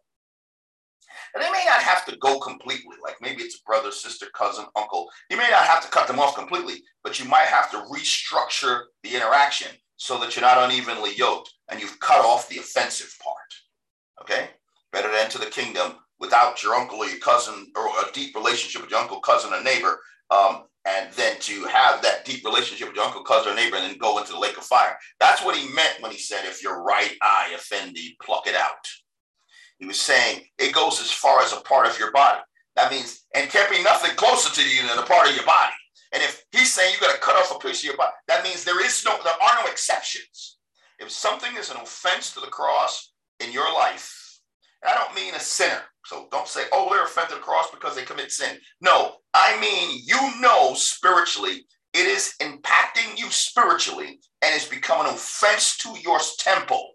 And 1.35 1.43
they 1.43 1.51
may 1.51 1.65
not 1.67 1.81
have 1.81 2.05
to 2.05 2.17
go 2.19 2.41
completely, 2.41 2.95
like 3.03 3.17
maybe 3.23 3.43
it's 3.43 3.57
a 3.57 3.65
brother, 3.65 3.91
sister, 3.91 4.27
cousin, 4.35 4.67
uncle. 4.77 5.09
You 5.31 5.39
may 5.39 5.49
not 5.49 5.65
have 5.65 5.83
to 5.83 5.91
cut 5.91 6.07
them 6.07 6.21
off 6.21 6.37
completely, 6.37 6.83
but 7.03 7.19
you 7.19 7.25
might 7.25 7.47
have 7.47 7.71
to 7.71 7.87
restructure 7.91 8.83
the 9.03 9.17
interaction 9.17 9.71
so 9.97 10.19
that 10.19 10.37
you're 10.37 10.45
not 10.45 10.71
unevenly 10.71 11.15
yoked 11.17 11.51
and 11.71 11.81
you've 11.81 11.99
cut 12.01 12.23
off 12.23 12.51
the 12.51 12.59
offensive 12.59 13.17
part. 13.25 13.39
Okay? 14.21 14.51
Better 14.93 15.09
to 15.09 15.19
enter 15.19 15.39
the 15.39 15.47
kingdom 15.47 15.95
without 16.23 16.63
your 16.63 16.75
uncle 16.75 16.99
or 16.99 17.07
your 17.07 17.19
cousin 17.19 17.67
or 17.77 17.87
a 17.89 18.13
deep 18.13 18.35
relationship 18.37 18.81
with 18.81 18.91
your 18.93 19.01
uncle, 19.01 19.21
cousin, 19.21 19.53
or 19.53 19.63
neighbor, 19.63 19.99
um, 20.31 20.63
and 20.87 21.13
then 21.15 21.37
to 21.41 21.65
have 21.65 22.01
that 22.01 22.25
deep 22.25 22.45
relationship 22.45 22.87
with 22.87 22.97
your 22.97 23.05
uncle, 23.05 23.25
cousin, 23.25 23.53
or 23.53 23.57
neighbor, 23.57 23.77
and 23.77 23.85
then 23.85 23.99
go 23.99 24.19
into 24.19 24.33
the 24.33 24.39
lake 24.39 24.57
of 24.57 24.63
fire. 24.63 24.97
That's 25.19 25.45
what 25.45 25.57
he 25.57 25.67
meant 25.75 26.01
when 26.01 26.13
he 26.13 26.19
said, 26.19 26.45
if 26.45 26.63
your 26.63 26.85
right 26.85 27.13
eye 27.21 27.51
offend 27.55 27.97
thee, 27.97 28.17
pluck 28.23 28.47
it 28.47 28.55
out. 28.55 28.87
He 29.79 29.87
was 29.87 30.01
saying 30.01 30.45
it 30.59 30.73
goes 30.73 31.01
as 31.01 31.11
far 31.11 31.43
as 31.43 31.53
a 31.53 31.61
part 31.63 31.89
of 31.89 31.99
your 31.99 32.13
body. 32.13 32.41
That 32.77 32.93
means, 32.93 33.27
and 33.35 33.51
can't 33.51 33.71
be 33.71 33.83
nothing 33.83 34.15
closer 34.15 34.55
to 34.55 34.69
you 34.69 34.87
than 34.87 34.99
a 34.99 35.03
part 35.03 35.29
of 35.29 35.35
your 35.35 35.45
body. 35.45 35.75
And 36.13 36.23
if 36.23 36.45
he's 36.53 36.73
saying 36.73 36.95
you 36.95 37.01
got 37.01 37.15
to 37.15 37.21
cut 37.21 37.37
off 37.37 37.57
a 37.57 37.59
piece 37.59 37.81
of 37.81 37.85
your 37.87 37.97
body, 37.97 38.13
that 38.29 38.45
means 38.45 38.63
there 38.63 38.85
is 38.85 39.05
no, 39.05 39.19
there 39.25 39.33
are 39.33 39.65
no 39.65 39.71
exceptions. 39.71 40.59
If 41.01 41.11
something 41.11 41.57
is 41.59 41.71
an 41.71 41.79
offense 41.79 42.33
to 42.35 42.41
the 42.41 42.47
cross 42.47 43.13
in 43.41 43.51
your 43.51 43.73
life, 43.75 44.22
I 44.87 44.95
don't 44.95 45.15
mean 45.15 45.35
a 45.35 45.41
sinner. 45.41 45.83
So 46.05 46.27
don't 46.31 46.49
say, 46.49 46.63
oh, 46.73 46.89
they're 46.91 47.05
offended 47.05 47.37
the 47.37 47.41
cross 47.41 47.71
because 47.71 47.95
they 47.95 48.03
commit 48.03 48.33
sin. 48.33 48.59
No, 48.81 49.17
I 49.35 49.59
mean, 49.61 50.01
you 50.05 50.41
know 50.41 50.75
spiritually, 50.75 51.67
it 51.95 52.07
is 52.07 52.35
impacting 52.41 53.17
you 53.17 53.31
spiritually 53.31 54.21
and 54.43 54.55
it's 54.55 54.69
becoming 54.69 55.09
an 55.09 55.15
offense 55.15 55.77
to 55.79 55.95
your 56.03 56.19
temple. 56.39 56.93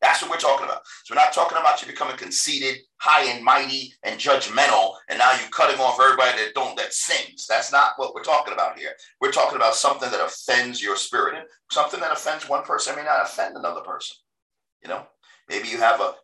That's 0.00 0.20
what 0.20 0.32
we're 0.32 0.38
talking 0.38 0.66
about. 0.66 0.82
So 1.04 1.14
we're 1.14 1.22
not 1.22 1.32
talking 1.32 1.58
about 1.58 1.80
you 1.80 1.86
becoming 1.86 2.16
conceited, 2.16 2.78
high 2.96 3.30
and 3.30 3.44
mighty, 3.44 3.94
and 4.02 4.18
judgmental, 4.18 4.94
and 5.08 5.16
now 5.16 5.30
you're 5.38 5.48
cutting 5.50 5.80
off 5.80 6.00
everybody 6.00 6.38
that 6.38 6.54
don't 6.56 6.76
that 6.76 6.92
sins. 6.92 7.46
That's 7.48 7.70
not 7.70 7.92
what 7.96 8.12
we're 8.12 8.24
talking 8.24 8.52
about 8.52 8.76
here. 8.76 8.94
We're 9.20 9.30
talking 9.30 9.56
about 9.56 9.76
something 9.76 10.10
that 10.10 10.24
offends 10.24 10.82
your 10.82 10.96
spirit. 10.96 11.36
And 11.36 11.46
something 11.70 12.00
that 12.00 12.10
offends 12.10 12.48
one 12.48 12.64
person 12.64 12.96
may 12.96 13.04
not 13.04 13.22
offend 13.22 13.56
another 13.56 13.82
person. 13.82 14.16
You 14.82 14.88
know, 14.88 15.06
maybe 15.48 15.68
you 15.68 15.78
have 15.78 16.00
a 16.00 16.14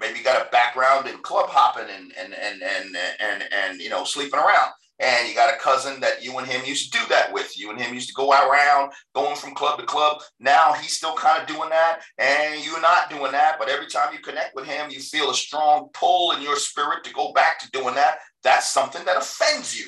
maybe 0.00 0.22
got 0.22 0.46
a 0.46 0.50
background 0.50 1.06
in 1.08 1.18
club 1.18 1.48
hopping 1.48 1.88
and 1.94 2.12
and 2.18 2.34
and 2.34 2.62
and 2.62 2.96
and, 3.20 3.44
and 3.52 3.80
you 3.80 3.88
know 3.88 4.04
sleeping 4.04 4.38
around 4.38 4.72
and 4.98 5.28
you 5.28 5.34
got 5.34 5.52
a 5.52 5.58
cousin 5.58 6.00
that 6.00 6.22
you 6.22 6.36
and 6.38 6.46
him 6.46 6.64
used 6.64 6.92
to 6.92 6.98
do 6.98 7.04
that 7.08 7.32
with. 7.32 7.58
You 7.58 7.70
and 7.70 7.80
him 7.80 7.94
used 7.94 8.08
to 8.08 8.14
go 8.14 8.30
around, 8.30 8.92
going 9.14 9.36
from 9.36 9.54
club 9.54 9.78
to 9.78 9.84
club. 9.84 10.22
Now 10.40 10.72
he's 10.72 10.96
still 10.96 11.14
kind 11.14 11.40
of 11.40 11.48
doing 11.48 11.68
that, 11.68 12.00
and 12.18 12.64
you're 12.64 12.80
not 12.80 13.10
doing 13.10 13.32
that. 13.32 13.56
But 13.58 13.68
every 13.68 13.86
time 13.86 14.12
you 14.12 14.20
connect 14.20 14.54
with 14.54 14.66
him, 14.66 14.90
you 14.90 15.00
feel 15.00 15.30
a 15.30 15.34
strong 15.34 15.90
pull 15.92 16.32
in 16.32 16.42
your 16.42 16.56
spirit 16.56 17.04
to 17.04 17.12
go 17.12 17.32
back 17.32 17.58
to 17.60 17.70
doing 17.72 17.94
that. 17.94 18.18
That's 18.42 18.68
something 18.68 19.04
that 19.04 19.18
offends 19.18 19.78
you. 19.78 19.86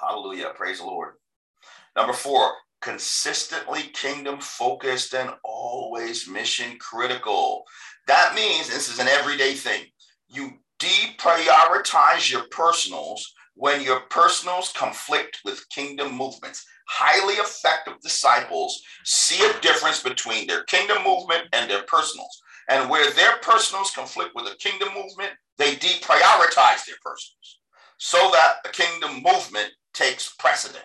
Hallelujah. 0.00 0.52
Praise 0.54 0.78
the 0.78 0.86
Lord. 0.86 1.14
Number 1.94 2.14
four, 2.14 2.52
consistently 2.80 3.82
kingdom 3.92 4.40
focused 4.40 5.14
and 5.14 5.30
always 5.44 6.28
mission 6.28 6.78
critical. 6.78 7.64
That 8.06 8.34
means 8.34 8.68
this 8.68 8.88
is 8.88 8.98
an 8.98 9.08
everyday 9.08 9.54
thing. 9.54 9.84
You 10.28 10.52
deprioritize 10.78 12.30
your 12.30 12.44
personals 12.50 13.34
when 13.54 13.82
your 13.82 14.00
personals 14.08 14.72
conflict 14.72 15.40
with 15.44 15.68
kingdom 15.68 16.16
movements. 16.16 16.64
highly 16.88 17.34
effective 17.34 17.94
disciples 18.02 18.82
see 19.04 19.44
a 19.44 19.60
difference 19.60 20.02
between 20.02 20.46
their 20.46 20.64
kingdom 20.64 21.04
movement 21.04 21.44
and 21.52 21.70
their 21.70 21.84
personals. 21.84 22.42
And 22.68 22.90
where 22.90 23.10
their 23.12 23.36
personals 23.42 23.92
conflict 23.92 24.32
with 24.34 24.46
the 24.46 24.56
kingdom 24.56 24.88
movement, 24.94 25.32
they 25.56 25.76
deprioritize 25.76 26.84
their 26.86 26.96
personals 27.04 27.60
so 27.98 28.30
that 28.32 28.56
the 28.64 28.70
kingdom 28.70 29.22
movement 29.22 29.70
takes 29.92 30.34
precedent. 30.38 30.84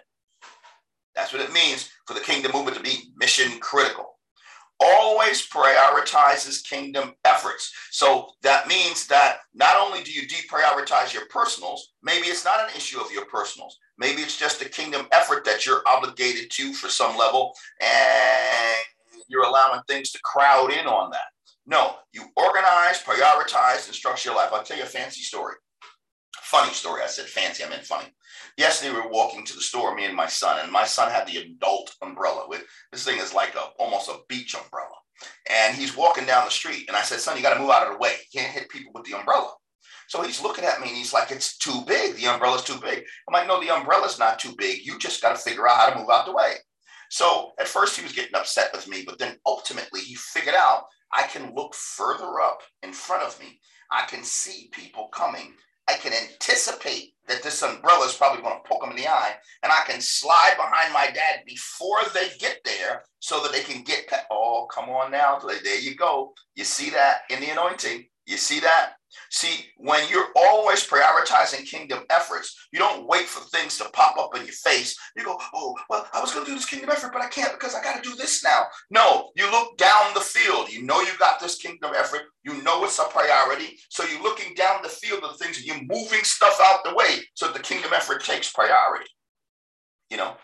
That's 1.16 1.34
what 1.34 1.42
it 1.42 1.54
means 1.54 1.90
for 2.06 2.14
the 2.14 2.20
kingdom 2.20 2.52
movement 2.54 2.78
to 2.78 2.84
be 2.84 3.12
mission 3.18 3.60
critical 3.60 4.16
always 4.80 5.48
prioritizes 5.48 6.64
kingdom 6.64 7.14
efforts. 7.24 7.74
So 7.92 8.32
that 8.44 8.68
means 8.68 9.08
that 9.08 9.38
not 9.54 9.76
only 9.78 10.04
do 10.04 10.12
you 10.12 10.28
deprioritize 10.28 11.14
your 11.14 11.28
personals, 11.28 11.94
maybe 12.04 12.28
it's 12.28 12.46
not 12.46 12.60
an 12.60 12.76
issue 12.76 13.00
of 13.00 13.12
your 13.12 13.26
personals. 13.26 13.80
Maybe 13.98 14.22
it's 14.22 14.38
just 14.38 14.62
a 14.62 14.70
kingdom 14.70 15.08
effort 15.12 15.46
that 15.46 15.66
you're 15.66 15.84
obligated 15.88 16.52
to 16.52 16.74
for 16.74 16.90
some 16.90 17.18
level, 17.18 17.54
and 17.82 19.24
you're 19.30 19.46
allowing 19.46 19.82
things 19.88 20.12
to 20.12 20.20
crowd 20.24 20.72
in 20.72 20.86
on 20.86 21.12
that. 21.12 21.28
No, 21.66 21.96
you 22.14 22.24
organize, 22.36 23.02
prioritize, 23.02 23.88
and 23.88 23.96
structure 23.96 24.30
your 24.30 24.38
life. 24.38 24.50
I'll 24.52 24.64
tell 24.64 24.78
you 24.78 24.84
a 24.84 24.88
fancy 24.88 25.22
story. 25.22 25.56
Funny 26.56 26.72
story. 26.72 27.02
I 27.04 27.08
said 27.08 27.26
fancy, 27.26 27.66
I 27.66 27.70
meant 27.70 27.84
funny. 27.84 28.08
Yesterday 28.56 28.94
we 28.94 29.02
were 29.02 29.10
walking 29.10 29.44
to 29.44 29.54
the 29.54 29.60
store, 29.60 29.94
me 29.94 30.06
and 30.06 30.16
my 30.16 30.28
son, 30.28 30.58
and 30.64 30.72
my 30.72 30.86
son 30.86 31.12
had 31.12 31.28
the 31.28 31.40
adult 31.40 31.94
umbrella. 32.02 32.46
With 32.48 32.64
this 32.94 33.04
thing 33.04 33.20
is 33.20 33.34
like 33.34 33.56
a 33.56 33.72
almost 33.78 34.08
a 34.08 34.20
beach 34.30 34.56
umbrella, 34.56 34.96
and 35.52 35.76
he's 35.76 35.98
walking 35.98 36.26
down 36.26 36.46
the 36.46 36.52
street. 36.52 36.86
And 36.88 36.96
I 36.96 37.02
said, 37.02 37.20
"Son, 37.20 37.36
you 37.36 37.44
got 37.44 37.56
to 37.56 37.60
move 37.60 37.72
out 37.72 37.86
of 37.86 37.92
the 37.92 38.00
way. 38.00 38.14
You 38.32 38.40
can't 38.40 38.54
hit 38.54 38.70
people 38.70 38.94
with 38.96 39.04
the 39.04 39.18
umbrella." 39.18 39.54
So 40.08 40.22
he's 40.22 40.42
looking 40.42 40.64
at 40.64 40.80
me 40.80 40.88
and 40.88 40.96
he's 40.96 41.12
like, 41.12 41.30
"It's 41.30 41.58
too 41.58 41.84
big. 41.86 42.16
The 42.16 42.28
umbrella's 42.28 42.64
too 42.64 42.80
big." 42.80 43.04
I'm 43.28 43.34
like, 43.34 43.48
"No, 43.48 43.60
the 43.60 43.72
umbrella's 43.72 44.18
not 44.18 44.40
too 44.40 44.56
big. 44.58 44.86
You 44.86 44.98
just 44.98 45.22
got 45.22 45.36
to 45.36 45.42
figure 45.50 45.68
out 45.68 45.76
how 45.76 45.90
to 45.90 46.00
move 46.00 46.10
out 46.10 46.26
the 46.26 46.32
way." 46.32 46.54
So 47.10 47.52
at 47.60 47.68
first 47.68 47.98
he 47.98 48.04
was 48.04 48.14
getting 48.14 48.36
upset 48.36 48.72
with 48.74 48.88
me, 48.88 49.04
but 49.06 49.20
then 49.20 49.38
ultimately 49.46 50.00
he 50.00 50.16
figured 50.16 50.56
out 50.56 50.86
I 51.12 51.24
can 51.24 51.54
look 51.54 51.76
further 51.76 52.40
up 52.40 52.62
in 52.82 52.94
front 52.94 53.24
of 53.24 53.38
me. 53.42 53.60
I 53.92 54.06
can 54.06 54.24
see 54.24 54.70
people 54.72 55.10
coming 55.10 55.58
I 55.88 55.94
can 55.94 56.14
anticipate 56.14 57.14
that 57.28 57.44
this 57.44 57.62
umbrella 57.62 58.06
is 58.06 58.14
probably 58.14 58.42
going 58.42 58.56
to 58.56 58.68
poke 58.70 58.82
them 58.82 58.92
in 58.92 58.98
the 58.98 59.08
eye, 59.08 59.34
and 59.64 59.72
I 59.72 59.84
can 59.88 60.02
slide 60.02 60.56
behind 60.58 60.94
my 60.94 61.08
dad 61.08 61.42
before 61.46 62.00
they 62.14 62.30
get 62.40 62.60
there 62.64 63.04
so 63.20 63.42
that 63.44 63.52
they 63.52 63.62
can 63.62 63.84
get. 63.84 64.06
Oh, 64.32 64.68
come 64.74 64.90
on 64.90 65.12
now. 65.12 65.40
There 65.40 65.80
you 65.80 65.96
go. 65.96 66.34
You 66.56 66.64
see 66.64 66.90
that 66.92 67.22
in 67.30 67.40
the 67.40 67.50
anointing. 67.50 68.06
You 68.26 68.38
see 68.38 68.60
that? 68.62 68.94
See, 69.32 69.66
when 69.78 70.08
you're 70.10 70.30
always 70.36 70.88
prioritizing 70.88 71.66
kingdom 71.66 72.04
efforts, 72.10 72.68
you 72.72 72.80
don't 72.80 73.08
wait 73.08 73.26
for 73.26 73.44
things 73.50 73.78
to 73.78 73.90
pop 73.90 74.18
up 74.18 74.36
in 74.36 74.44
your 74.44 74.54
face. 74.54 74.98
You 75.16 75.24
go, 75.24 75.38
oh, 75.54 75.76
well, 75.90 76.08
I 76.14 76.22
was 76.22 76.34
going 76.34 76.46
to 76.46 76.52
do 76.52 76.56
this 76.56 76.66
kingdom 76.66 76.90
effort, 76.90 77.12
but 77.14 77.22
I 77.22 77.28
can't 77.28 77.54
because 77.54 77.76
I 77.76 77.84
got 77.84 78.02
to 78.02 78.10
do 78.10 78.16
this 78.16 78.44
now. 78.44 78.64
No, 78.90 79.32
you 79.36 79.50
look 79.52 79.78
down 79.78 80.14
the 80.14 80.22
field. 80.22 80.72
You 80.72 80.84
know 80.84 81.02
you 81.02 81.12
got 81.20 81.40
this 81.40 81.58
kingdom 81.58 81.92
effort. 81.96 82.22
You 82.44 82.62
know 82.64 82.84
it's 82.84 83.00
a 83.00 83.06
priority. 83.06 83.78
So 83.90 84.04
you're 84.04 84.24
looking 84.24 84.54
down 84.56 84.82
the 84.84 84.90
field 84.90 85.24
of 85.24 85.38
things 85.38 85.58
and 85.58 85.66
you're 85.66 85.84
moving 85.84 86.24
stuff 86.24 86.60
out 86.64 86.84
the 86.84 86.96
way 86.96 87.20
so 87.34 87.52
the 87.52 87.60
kingdom 87.60 87.92
effort 87.94 88.24
takes 88.24 88.52
priority. 88.52 89.10
You 90.10 90.18
know, 90.18 90.36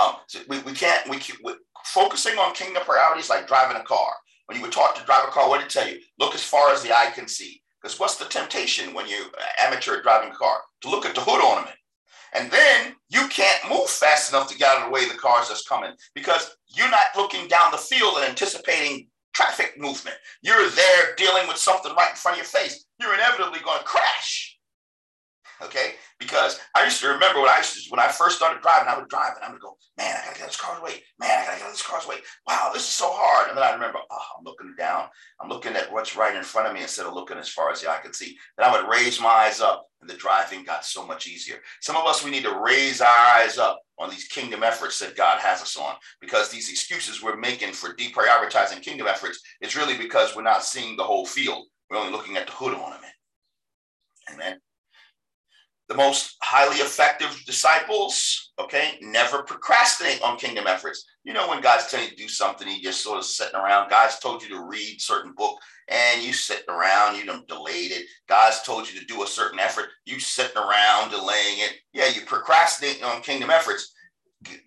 um, 0.00 0.16
so 0.26 0.40
we, 0.48 0.58
we 0.60 0.72
can't, 0.72 1.08
we, 1.08 1.18
keep, 1.18 1.36
focusing 1.84 2.38
on 2.38 2.54
kingdom 2.54 2.82
priorities 2.84 3.28
like 3.28 3.46
driving 3.46 3.76
a 3.76 3.84
car. 3.84 4.12
When 4.46 4.58
you 4.58 4.64
were 4.64 4.72
taught 4.72 4.96
to 4.96 5.04
drive 5.04 5.24
a 5.26 5.30
car, 5.30 5.48
what 5.48 5.58
did 5.58 5.66
it 5.66 5.70
tell 5.70 5.88
you? 5.88 6.00
Look 6.18 6.34
as 6.34 6.42
far 6.42 6.72
as 6.72 6.82
the 6.82 6.92
eye 6.92 7.12
can 7.14 7.28
see. 7.28 7.61
Because 7.82 7.98
what's 7.98 8.16
the 8.16 8.26
temptation 8.26 8.94
when 8.94 9.08
you're 9.08 9.26
uh, 9.26 9.42
amateur 9.58 10.02
driving 10.02 10.30
a 10.30 10.34
car? 10.34 10.58
To 10.82 10.90
look 10.90 11.04
at 11.04 11.14
the 11.14 11.20
hood 11.20 11.42
ornament. 11.42 11.76
And 12.34 12.50
then 12.50 12.94
you 13.10 13.28
can't 13.28 13.68
move 13.68 13.88
fast 13.88 14.32
enough 14.32 14.48
to 14.50 14.56
get 14.56 14.70
out 14.70 14.82
of 14.82 14.84
the 14.86 14.90
way 14.90 15.04
of 15.04 15.12
the 15.12 15.18
cars 15.18 15.48
that's 15.48 15.66
coming 15.66 15.92
because 16.14 16.56
you're 16.74 16.90
not 16.90 17.16
looking 17.16 17.46
down 17.48 17.70
the 17.72 17.76
field 17.76 18.14
and 18.16 18.28
anticipating 18.28 19.08
traffic 19.34 19.74
movement. 19.78 20.16
You're 20.42 20.68
there 20.70 21.14
dealing 21.16 21.46
with 21.46 21.56
something 21.56 21.94
right 21.94 22.10
in 22.10 22.16
front 22.16 22.38
of 22.38 22.44
your 22.44 22.46
face. 22.46 22.86
You're 23.00 23.14
inevitably 23.14 23.60
going 23.60 23.78
to 23.78 23.84
crash. 23.84 24.51
Okay, 25.64 25.92
because 26.18 26.58
I 26.74 26.84
used 26.84 27.00
to 27.02 27.08
remember 27.08 27.40
when 27.40 27.50
I 27.50 27.58
used 27.58 27.84
to, 27.84 27.90
when 27.90 28.00
I 28.00 28.08
first 28.08 28.36
started 28.36 28.62
driving, 28.62 28.88
I 28.88 28.98
would 28.98 29.08
drive 29.08 29.34
and 29.36 29.44
I 29.44 29.52
would 29.52 29.60
go, 29.60 29.76
man, 29.96 30.16
I 30.16 30.26
gotta 30.26 30.38
get 30.38 30.46
this 30.48 30.56
car's 30.56 30.82
way. 30.82 31.02
Man, 31.20 31.30
I 31.30 31.44
gotta 31.44 31.58
get 31.58 31.70
this 31.70 31.86
car's 31.86 32.06
way. 32.06 32.16
Wow, 32.48 32.70
this 32.72 32.82
is 32.82 32.88
so 32.88 33.08
hard. 33.10 33.48
And 33.48 33.56
then 33.56 33.64
I 33.64 33.72
remember, 33.72 33.98
oh, 34.10 34.24
I'm 34.36 34.44
looking 34.44 34.74
down. 34.76 35.06
I'm 35.40 35.48
looking 35.48 35.74
at 35.74 35.92
what's 35.92 36.16
right 36.16 36.34
in 36.34 36.42
front 36.42 36.66
of 36.66 36.74
me 36.74 36.82
instead 36.82 37.06
of 37.06 37.14
looking 37.14 37.36
as 37.36 37.48
far 37.48 37.70
as 37.70 37.80
the 37.80 37.90
eye 37.90 38.00
could 38.02 38.16
see. 38.16 38.36
Then 38.58 38.68
I 38.68 38.72
would 38.72 38.90
raise 38.90 39.20
my 39.20 39.28
eyes 39.28 39.60
up 39.60 39.86
and 40.00 40.10
the 40.10 40.14
driving 40.14 40.64
got 40.64 40.84
so 40.84 41.06
much 41.06 41.28
easier. 41.28 41.58
Some 41.80 41.96
of 41.96 42.06
us, 42.06 42.24
we 42.24 42.32
need 42.32 42.44
to 42.44 42.58
raise 42.58 43.00
our 43.00 43.26
eyes 43.36 43.56
up 43.56 43.80
on 43.98 44.10
these 44.10 44.24
kingdom 44.24 44.64
efforts 44.64 44.98
that 44.98 45.16
God 45.16 45.40
has 45.40 45.62
us 45.62 45.76
on 45.76 45.94
because 46.20 46.50
these 46.50 46.70
excuses 46.70 47.22
we're 47.22 47.36
making 47.36 47.72
for 47.72 47.94
deprioritizing 47.94 48.82
kingdom 48.82 49.06
efforts 49.06 49.40
is 49.60 49.76
really 49.76 49.96
because 49.96 50.34
we're 50.34 50.42
not 50.42 50.64
seeing 50.64 50.96
the 50.96 51.04
whole 51.04 51.26
field. 51.26 51.66
We're 51.88 51.98
only 51.98 52.12
looking 52.12 52.36
at 52.36 52.46
the 52.46 52.52
hood 52.52 52.74
ornament. 52.74 53.12
Amen 54.32 54.58
the 55.88 55.94
most 55.94 56.36
highly 56.42 56.76
effective 56.76 57.36
disciples, 57.44 58.52
okay, 58.58 58.98
never 59.02 59.42
procrastinate 59.42 60.22
on 60.22 60.38
kingdom 60.38 60.66
efforts. 60.66 61.04
You 61.24 61.32
know, 61.32 61.48
when 61.48 61.60
God's 61.60 61.88
telling 61.88 62.06
you 62.06 62.10
to 62.12 62.22
do 62.22 62.28
something, 62.28 62.68
you 62.68 62.82
just 62.82 63.02
sort 63.02 63.18
of 63.18 63.24
sitting 63.24 63.56
around. 63.56 63.90
God's 63.90 64.18
told 64.18 64.42
you 64.42 64.48
to 64.50 64.64
read 64.64 65.00
certain 65.00 65.34
book 65.36 65.58
and 65.88 66.22
you 66.22 66.32
sitting 66.32 66.68
around, 66.68 67.16
you 67.16 67.24
know, 67.24 67.42
delayed 67.48 67.90
it. 67.90 68.06
God's 68.28 68.62
told 68.62 68.90
you 68.90 68.98
to 68.98 69.06
do 69.06 69.22
a 69.22 69.26
certain 69.26 69.58
effort, 69.58 69.86
you 70.04 70.20
sitting 70.20 70.56
around 70.56 71.10
delaying 71.10 71.58
it. 71.58 71.74
Yeah, 71.92 72.08
you 72.08 72.22
procrastinate 72.22 73.02
on 73.02 73.22
kingdom 73.22 73.50
efforts. 73.50 73.92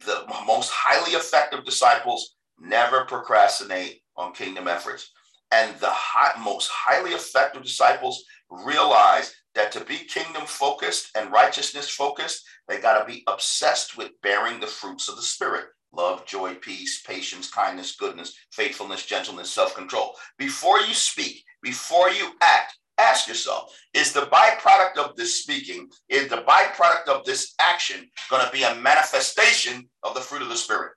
The 0.05 0.25
most 0.45 0.71
highly 0.71 1.13
effective 1.13 1.65
disciples 1.65 2.35
never 2.59 3.05
procrastinate 3.05 4.01
on 4.15 4.33
kingdom 4.33 4.67
efforts. 4.67 5.11
And 5.51 5.75
the 5.79 5.89
high, 5.89 6.39
most 6.43 6.69
highly 6.69 7.11
effective 7.11 7.63
disciples 7.63 8.23
realize 8.49 9.33
that 9.55 9.71
to 9.71 9.83
be 9.83 9.97
kingdom 9.97 10.43
focused 10.45 11.15
and 11.17 11.31
righteousness 11.31 11.89
focused, 11.89 12.45
they 12.67 12.79
got 12.79 12.99
to 12.99 13.11
be 13.11 13.23
obsessed 13.27 13.97
with 13.97 14.11
bearing 14.21 14.59
the 14.59 14.67
fruits 14.67 15.09
of 15.09 15.15
the 15.15 15.21
Spirit 15.21 15.65
love, 15.93 16.25
joy, 16.25 16.53
peace, 16.55 17.01
patience, 17.03 17.49
kindness, 17.49 17.95
goodness, 17.95 18.35
faithfulness, 18.51 19.05
gentleness, 19.05 19.49
self 19.49 19.73
control. 19.75 20.13
Before 20.37 20.79
you 20.79 20.93
speak, 20.93 21.43
before 21.63 22.09
you 22.09 22.31
act, 22.41 22.77
ask 22.97 23.27
yourself 23.27 23.73
is 23.93 24.11
the 24.11 24.27
byproduct 24.27 24.97
of 24.97 25.15
this 25.15 25.41
speaking, 25.41 25.89
is 26.09 26.27
the 26.27 26.43
byproduct 26.47 27.07
of 27.07 27.25
this 27.25 27.55
action 27.59 28.09
going 28.29 28.45
to 28.45 28.51
be 28.51 28.63
a 28.63 28.75
manifestation 28.75 29.87
of 30.03 30.13
the 30.13 30.21
fruit 30.21 30.41
of 30.41 30.49
the 30.49 30.57
Spirit? 30.57 30.91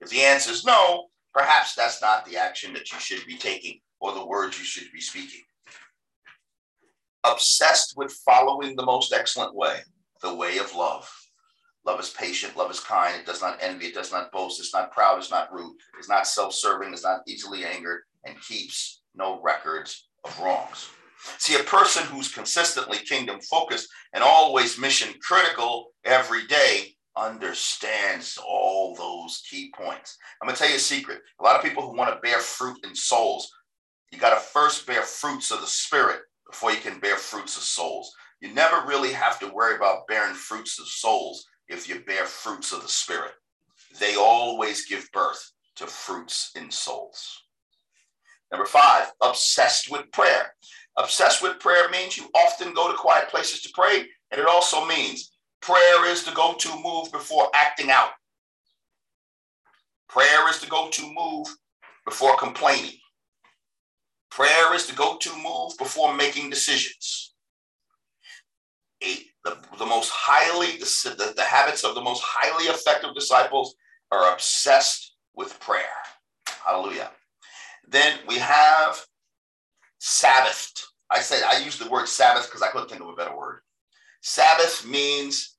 If 0.00 0.08
the 0.08 0.22
answer 0.22 0.52
is 0.52 0.64
no, 0.64 1.06
perhaps 1.34 1.74
that's 1.74 2.00
not 2.00 2.24
the 2.24 2.38
action 2.38 2.72
that 2.74 2.90
you 2.90 2.98
should 2.98 3.26
be 3.26 3.36
taking 3.36 3.80
or 4.00 4.14
the 4.14 4.26
words 4.26 4.58
you 4.58 4.64
should 4.64 4.90
be 4.92 5.00
speaking 5.00 5.42
obsessed 7.24 7.94
with 7.96 8.12
following 8.24 8.76
the 8.76 8.84
most 8.84 9.12
excellent 9.12 9.54
way, 9.54 9.80
the 10.22 10.34
way 10.34 10.58
of 10.58 10.74
love. 10.74 11.10
Love 11.84 12.00
is 12.00 12.10
patient, 12.10 12.56
love 12.56 12.70
is 12.70 12.80
kind, 12.80 13.18
it 13.18 13.26
does 13.26 13.40
not 13.40 13.58
envy, 13.60 13.86
it 13.86 13.94
does 13.94 14.12
not 14.12 14.30
boast, 14.32 14.60
it's 14.60 14.74
not 14.74 14.92
proud, 14.92 15.18
it's 15.18 15.30
not 15.30 15.52
rude, 15.52 15.76
it's 15.98 16.08
not 16.08 16.26
self 16.26 16.52
serving, 16.52 16.92
it's 16.92 17.04
not 17.04 17.20
easily 17.26 17.64
angered, 17.64 18.02
and 18.24 18.40
keeps 18.42 19.02
no 19.14 19.40
records 19.42 20.08
of 20.24 20.38
wrongs. 20.40 20.90
See, 21.38 21.56
a 21.58 21.64
person 21.64 22.04
who's 22.04 22.32
consistently 22.32 22.98
kingdom 22.98 23.40
focused 23.40 23.88
and 24.12 24.22
always 24.22 24.78
mission 24.78 25.14
critical 25.20 25.92
every 26.04 26.46
day 26.46 26.94
understands 27.16 28.38
all 28.46 28.94
those 28.94 29.42
key 29.50 29.72
points. 29.76 30.16
I'm 30.40 30.46
going 30.46 30.54
to 30.54 30.62
tell 30.62 30.70
you 30.70 30.76
a 30.76 30.80
secret. 30.80 31.20
A 31.40 31.44
lot 31.44 31.56
of 31.56 31.62
people 31.62 31.82
who 31.82 31.96
want 31.96 32.14
to 32.14 32.20
bear 32.20 32.38
fruit 32.38 32.78
in 32.84 32.94
souls, 32.94 33.50
you 34.12 34.18
got 34.18 34.34
to 34.34 34.40
first 34.40 34.86
bear 34.86 35.02
fruits 35.02 35.50
of 35.50 35.60
the 35.60 35.66
Spirit 35.66 36.20
before 36.48 36.72
you 36.72 36.78
can 36.78 36.98
bear 37.00 37.16
fruits 37.16 37.56
of 37.56 37.62
souls. 37.62 38.12
You 38.40 38.52
never 38.54 38.86
really 38.86 39.12
have 39.12 39.38
to 39.40 39.52
worry 39.52 39.76
about 39.76 40.06
bearing 40.06 40.34
fruits 40.34 40.78
of 40.78 40.86
souls 40.86 41.44
if 41.68 41.88
you 41.88 42.00
bear 42.06 42.24
fruits 42.24 42.72
of 42.72 42.82
the 42.82 42.88
Spirit. 42.88 43.32
They 43.98 44.16
always 44.16 44.86
give 44.86 45.10
birth 45.12 45.52
to 45.76 45.86
fruits 45.86 46.52
in 46.56 46.70
souls. 46.70 47.42
Number 48.50 48.66
five, 48.66 49.12
obsessed 49.22 49.90
with 49.90 50.10
prayer. 50.12 50.54
Obsessed 50.96 51.42
with 51.42 51.60
prayer 51.60 51.88
means 51.90 52.16
you 52.16 52.28
often 52.34 52.74
go 52.74 52.90
to 52.90 52.96
quiet 52.96 53.28
places 53.28 53.62
to 53.62 53.70
pray, 53.74 54.06
and 54.30 54.40
it 54.40 54.48
also 54.48 54.86
means 54.86 55.32
prayer 55.60 56.06
is 56.06 56.24
the 56.24 56.32
go 56.32 56.54
to 56.54 56.82
move 56.82 57.12
before 57.12 57.50
acting 57.54 57.90
out. 57.90 58.10
Prayer 60.08 60.48
is 60.48 60.60
the 60.60 60.66
go 60.66 60.88
to 60.90 61.12
move 61.12 61.46
before 62.06 62.36
complaining. 62.36 62.94
Prayer 64.30 64.74
is 64.74 64.86
the 64.86 64.94
go 64.94 65.16
to 65.16 65.30
move 65.36 65.76
before 65.78 66.14
making 66.14 66.50
decisions. 66.50 67.34
A, 69.02 69.18
the, 69.44 69.58
the 69.78 69.86
most 69.86 70.10
highly, 70.10 70.78
the, 70.78 71.14
the, 71.16 71.32
the 71.36 71.42
habits 71.42 71.84
of 71.84 71.94
the 71.94 72.00
most 72.00 72.22
highly 72.24 72.64
effective 72.64 73.14
disciples 73.14 73.74
are 74.10 74.32
obsessed 74.32 75.14
with 75.34 75.58
prayer. 75.60 75.84
Hallelujah. 76.46 77.10
Then 77.86 78.18
we 78.26 78.36
have 78.36 79.00
Sabbath. 79.98 80.72
I 81.10 81.20
said, 81.20 81.42
I 81.44 81.64
use 81.64 81.78
the 81.78 81.88
word 81.88 82.08
Sabbath 82.08 82.46
because 82.46 82.62
I 82.62 82.68
couldn't 82.68 82.90
think 82.90 83.00
of 83.00 83.08
a 83.08 83.14
better 83.14 83.36
word. 83.36 83.60
Sabbath 84.20 84.86
means 84.86 85.56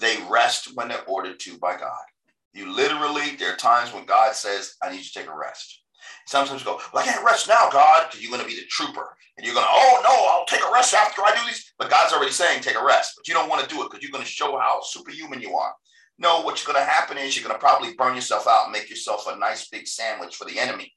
they 0.00 0.16
rest 0.28 0.74
when 0.74 0.88
they're 0.88 1.04
ordered 1.06 1.38
to 1.40 1.58
by 1.58 1.76
God. 1.76 2.04
You 2.52 2.74
literally, 2.74 3.36
there 3.36 3.52
are 3.52 3.56
times 3.56 3.92
when 3.92 4.04
God 4.04 4.34
says, 4.34 4.74
I 4.82 4.90
need 4.90 4.98
you 4.98 5.04
to 5.04 5.12
take 5.12 5.28
a 5.28 5.36
rest. 5.36 5.83
Sometimes 6.26 6.62
go, 6.62 6.80
well, 6.92 7.02
I 7.02 7.06
can't 7.06 7.24
rest 7.24 7.48
now, 7.48 7.68
God, 7.70 8.06
because 8.06 8.22
you're 8.22 8.30
going 8.30 8.42
to 8.42 8.48
be 8.48 8.58
the 8.58 8.66
trooper. 8.68 9.16
And 9.36 9.44
you're 9.44 9.54
going 9.54 9.66
to, 9.66 9.72
oh, 9.72 10.00
no, 10.02 10.10
I'll 10.30 10.46
take 10.46 10.66
a 10.66 10.72
rest 10.72 10.94
after 10.94 11.22
I 11.22 11.34
do 11.34 11.46
these. 11.46 11.72
But 11.78 11.90
God's 11.90 12.12
already 12.12 12.32
saying, 12.32 12.62
take 12.62 12.76
a 12.76 12.84
rest. 12.84 13.14
But 13.16 13.28
you 13.28 13.34
don't 13.34 13.48
want 13.48 13.62
to 13.62 13.74
do 13.74 13.82
it 13.82 13.90
because 13.90 14.02
you're 14.02 14.12
going 14.12 14.24
to 14.24 14.30
show 14.30 14.58
how 14.58 14.80
superhuman 14.82 15.40
you 15.40 15.54
are. 15.54 15.74
No, 16.18 16.42
what's 16.42 16.64
going 16.64 16.78
to 16.78 16.84
happen 16.84 17.18
is 17.18 17.36
you're 17.36 17.46
going 17.46 17.58
to 17.58 17.64
probably 17.64 17.94
burn 17.94 18.14
yourself 18.14 18.46
out 18.46 18.64
and 18.64 18.72
make 18.72 18.88
yourself 18.88 19.26
a 19.28 19.36
nice 19.36 19.68
big 19.68 19.86
sandwich 19.86 20.36
for 20.36 20.44
the 20.44 20.58
enemy. 20.58 20.92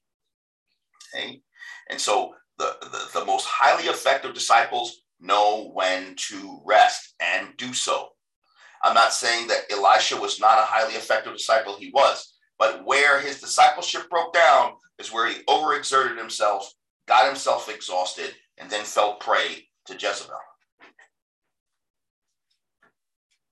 Okay? 1.15 1.41
And 1.89 2.00
so 2.00 2.34
the, 2.58 2.76
the, 2.82 3.20
the 3.20 3.26
most 3.26 3.46
highly 3.46 3.86
effective 3.86 4.34
disciples 4.34 5.02
know 5.20 5.72
when 5.74 6.15
to 6.15 6.62
rest 6.65 7.15
and 7.20 7.50
do 7.58 7.74
so. 7.74 8.10
I'm 8.84 8.93
not 8.93 9.13
saying 9.13 9.48
that 9.48 9.72
Elisha 9.72 10.17
was 10.17 10.39
not 10.39 10.60
a 10.60 10.65
highly 10.65 10.93
effective 10.93 11.34
disciple, 11.34 11.76
he 11.78 11.89
was. 11.89 12.36
But 12.60 12.86
where 12.86 13.20
his 13.20 13.41
discipleship 13.41 14.10
broke 14.10 14.34
down 14.34 14.74
is 15.00 15.12
where 15.12 15.28
he 15.28 15.44
overexerted 15.44 16.18
himself, 16.18 16.72
got 17.08 17.28
himself 17.28 17.70
exhausted, 17.70 18.34
and 18.58 18.70
then 18.70 18.84
fell 18.84 19.16
prey 19.16 19.68
to 19.86 19.94
Jezebel. 19.94 20.36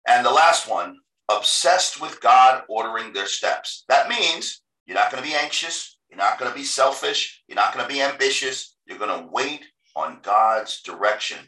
And 0.07 0.25
the 0.25 0.31
last 0.31 0.69
one, 0.69 0.97
obsessed 1.29 1.99
with 1.99 2.21
God 2.21 2.63
ordering 2.69 3.11
their 3.11 3.25
steps. 3.25 3.85
That 3.89 4.09
means 4.09 4.61
you're 4.85 4.95
not 4.95 5.11
going 5.11 5.23
to 5.23 5.29
be 5.29 5.35
anxious, 5.35 5.97
you're 6.09 6.17
not 6.19 6.37
going 6.37 6.51
to 6.51 6.57
be 6.57 6.63
selfish, 6.63 7.43
you're 7.47 7.55
not 7.55 7.73
going 7.73 7.85
to 7.85 7.93
be 7.93 8.01
ambitious. 8.01 8.75
You're 8.85 8.99
going 8.99 9.19
to 9.19 9.27
wait 9.31 9.65
on 9.95 10.19
God's 10.21 10.81
direction. 10.81 11.39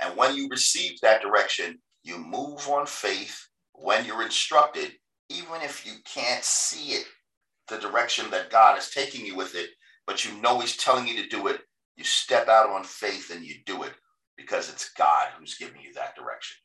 And 0.00 0.16
when 0.16 0.34
you 0.34 0.48
receive 0.50 1.00
that 1.00 1.22
direction, 1.22 1.78
you 2.02 2.18
move 2.18 2.68
on 2.68 2.86
faith 2.86 3.46
when 3.72 4.04
you're 4.04 4.22
instructed, 4.22 4.92
even 5.28 5.62
if 5.62 5.86
you 5.86 5.92
can't 6.04 6.42
see 6.42 6.94
it, 6.94 7.06
the 7.68 7.78
direction 7.78 8.30
that 8.30 8.50
God 8.50 8.78
is 8.78 8.90
taking 8.90 9.24
you 9.24 9.36
with 9.36 9.54
it, 9.54 9.70
but 10.06 10.24
you 10.24 10.40
know 10.40 10.60
He's 10.60 10.76
telling 10.76 11.06
you 11.06 11.22
to 11.22 11.28
do 11.28 11.48
it. 11.48 11.60
You 11.96 12.04
step 12.04 12.48
out 12.48 12.70
on 12.70 12.84
faith 12.84 13.30
and 13.34 13.44
you 13.44 13.54
do 13.66 13.84
it 13.84 13.92
because 14.36 14.68
it's 14.68 14.90
God 14.90 15.28
who's 15.38 15.56
giving 15.56 15.80
you 15.80 15.94
that 15.94 16.16
direction. 16.16 16.56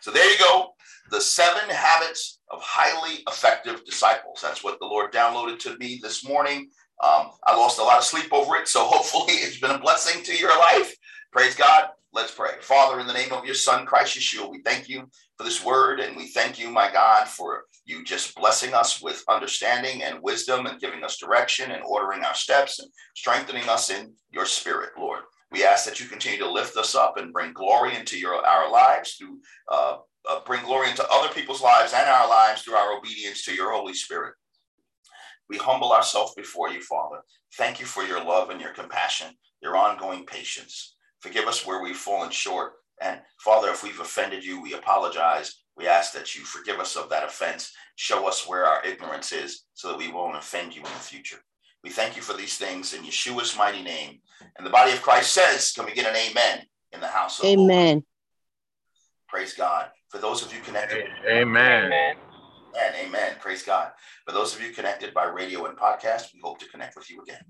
So 0.00 0.10
there 0.10 0.30
you 0.30 0.38
go. 0.38 0.70
The 1.10 1.20
seven 1.20 1.68
habits 1.68 2.40
of 2.50 2.60
highly 2.62 3.22
effective 3.28 3.84
disciples. 3.84 4.40
That's 4.42 4.62
what 4.62 4.78
the 4.80 4.86
Lord 4.86 5.12
downloaded 5.12 5.58
to 5.60 5.76
me 5.78 5.98
this 6.02 6.26
morning. 6.26 6.68
Um, 7.02 7.30
I 7.44 7.56
lost 7.56 7.78
a 7.78 7.82
lot 7.82 7.98
of 7.98 8.04
sleep 8.04 8.32
over 8.32 8.56
it. 8.56 8.68
So 8.68 8.84
hopefully 8.84 9.34
it's 9.34 9.60
been 9.60 9.70
a 9.70 9.78
blessing 9.78 10.22
to 10.24 10.36
your 10.36 10.56
life. 10.58 10.94
Praise 11.32 11.54
God. 11.54 11.88
Let's 12.12 12.32
pray. 12.32 12.52
Father, 12.60 13.00
in 13.00 13.06
the 13.06 13.12
name 13.12 13.32
of 13.32 13.44
your 13.44 13.54
Son, 13.54 13.84
Christ 13.84 14.16
Yeshua, 14.16 14.50
we 14.50 14.62
thank 14.62 14.88
you 14.88 15.08
for 15.36 15.44
this 15.44 15.64
word. 15.64 16.00
And 16.00 16.16
we 16.16 16.28
thank 16.28 16.58
you, 16.58 16.70
my 16.70 16.90
God, 16.90 17.28
for 17.28 17.64
you 17.86 18.02
just 18.04 18.34
blessing 18.34 18.74
us 18.74 19.00
with 19.00 19.24
understanding 19.28 20.02
and 20.02 20.20
wisdom 20.20 20.66
and 20.66 20.80
giving 20.80 21.04
us 21.04 21.18
direction 21.18 21.70
and 21.70 21.82
ordering 21.84 22.24
our 22.24 22.34
steps 22.34 22.80
and 22.80 22.90
strengthening 23.14 23.68
us 23.68 23.90
in 23.90 24.12
your 24.30 24.44
spirit, 24.44 24.90
Lord. 24.98 25.20
We 25.52 25.64
ask 25.64 25.84
that 25.84 26.00
you 26.00 26.06
continue 26.06 26.40
to 26.40 26.50
lift 26.50 26.76
us 26.76 26.96
up 26.96 27.16
and 27.16 27.32
bring 27.32 27.52
glory 27.52 27.96
into 27.96 28.18
your 28.18 28.34
our 28.44 28.70
lives 28.70 29.14
through 29.14 29.38
uh, 29.70 29.98
uh, 30.28 30.40
bring 30.44 30.64
glory 30.64 30.90
into 30.90 31.06
other 31.08 31.32
people's 31.32 31.62
lives 31.62 31.92
and 31.94 32.08
our 32.08 32.28
lives 32.28 32.62
through 32.62 32.74
our 32.74 32.98
obedience 32.98 33.44
to 33.44 33.54
your 33.54 33.72
Holy 33.72 33.94
Spirit. 33.94 34.34
We 35.48 35.56
humble 35.56 35.92
ourselves 35.92 36.34
before 36.34 36.70
you, 36.70 36.82
Father. 36.82 37.18
Thank 37.56 37.78
you 37.78 37.86
for 37.86 38.02
your 38.02 38.22
love 38.24 38.50
and 38.50 38.60
your 38.60 38.72
compassion, 38.72 39.28
your 39.62 39.76
ongoing 39.76 40.26
patience. 40.26 40.96
Forgive 41.20 41.46
us 41.46 41.64
where 41.64 41.80
we've 41.80 41.96
fallen 41.96 42.30
short. 42.30 42.72
And 43.00 43.20
Father, 43.38 43.68
if 43.68 43.84
we've 43.84 44.00
offended 44.00 44.44
you, 44.44 44.60
we 44.60 44.74
apologize. 44.74 45.62
We 45.76 45.86
ask 45.86 46.12
that 46.14 46.34
you 46.34 46.42
forgive 46.42 46.80
us 46.80 46.96
of 46.96 47.10
that 47.10 47.24
offense. 47.24 47.72
Show 47.96 48.26
us 48.26 48.48
where 48.48 48.64
our 48.64 48.84
ignorance 48.84 49.32
is 49.32 49.64
so 49.74 49.88
that 49.88 49.98
we 49.98 50.10
won't 50.10 50.36
offend 50.36 50.74
you 50.74 50.80
in 50.80 50.88
the 50.88 50.90
future. 50.90 51.38
We 51.84 51.90
thank 51.90 52.16
you 52.16 52.22
for 52.22 52.32
these 52.32 52.56
things 52.56 52.94
in 52.94 53.02
Yeshua's 53.02 53.56
mighty 53.56 53.82
name. 53.82 54.20
And 54.56 54.66
the 54.66 54.70
body 54.70 54.92
of 54.92 55.02
Christ 55.02 55.32
says, 55.32 55.72
Can 55.72 55.84
we 55.84 55.92
get 55.92 56.06
an 56.06 56.16
amen 56.16 56.66
in 56.92 57.00
the 57.00 57.06
house 57.06 57.38
of 57.38 57.46
Amen. 57.46 58.04
Praise 59.28 59.54
God. 59.54 59.88
For 60.08 60.18
those 60.18 60.44
of 60.44 60.52
you 60.52 60.60
connected, 60.60 61.04
amen. 61.28 61.86
amen. 61.86 62.16
And 62.80 62.94
amen. 63.06 63.34
Praise 63.40 63.62
God. 63.62 63.90
For 64.26 64.32
those 64.32 64.54
of 64.54 64.62
you 64.62 64.72
connected 64.72 65.12
by 65.14 65.24
radio 65.24 65.66
and 65.66 65.76
podcast, 65.76 66.32
we 66.34 66.40
hope 66.42 66.58
to 66.60 66.68
connect 66.68 66.96
with 66.96 67.10
you 67.10 67.22
again. 67.22 67.42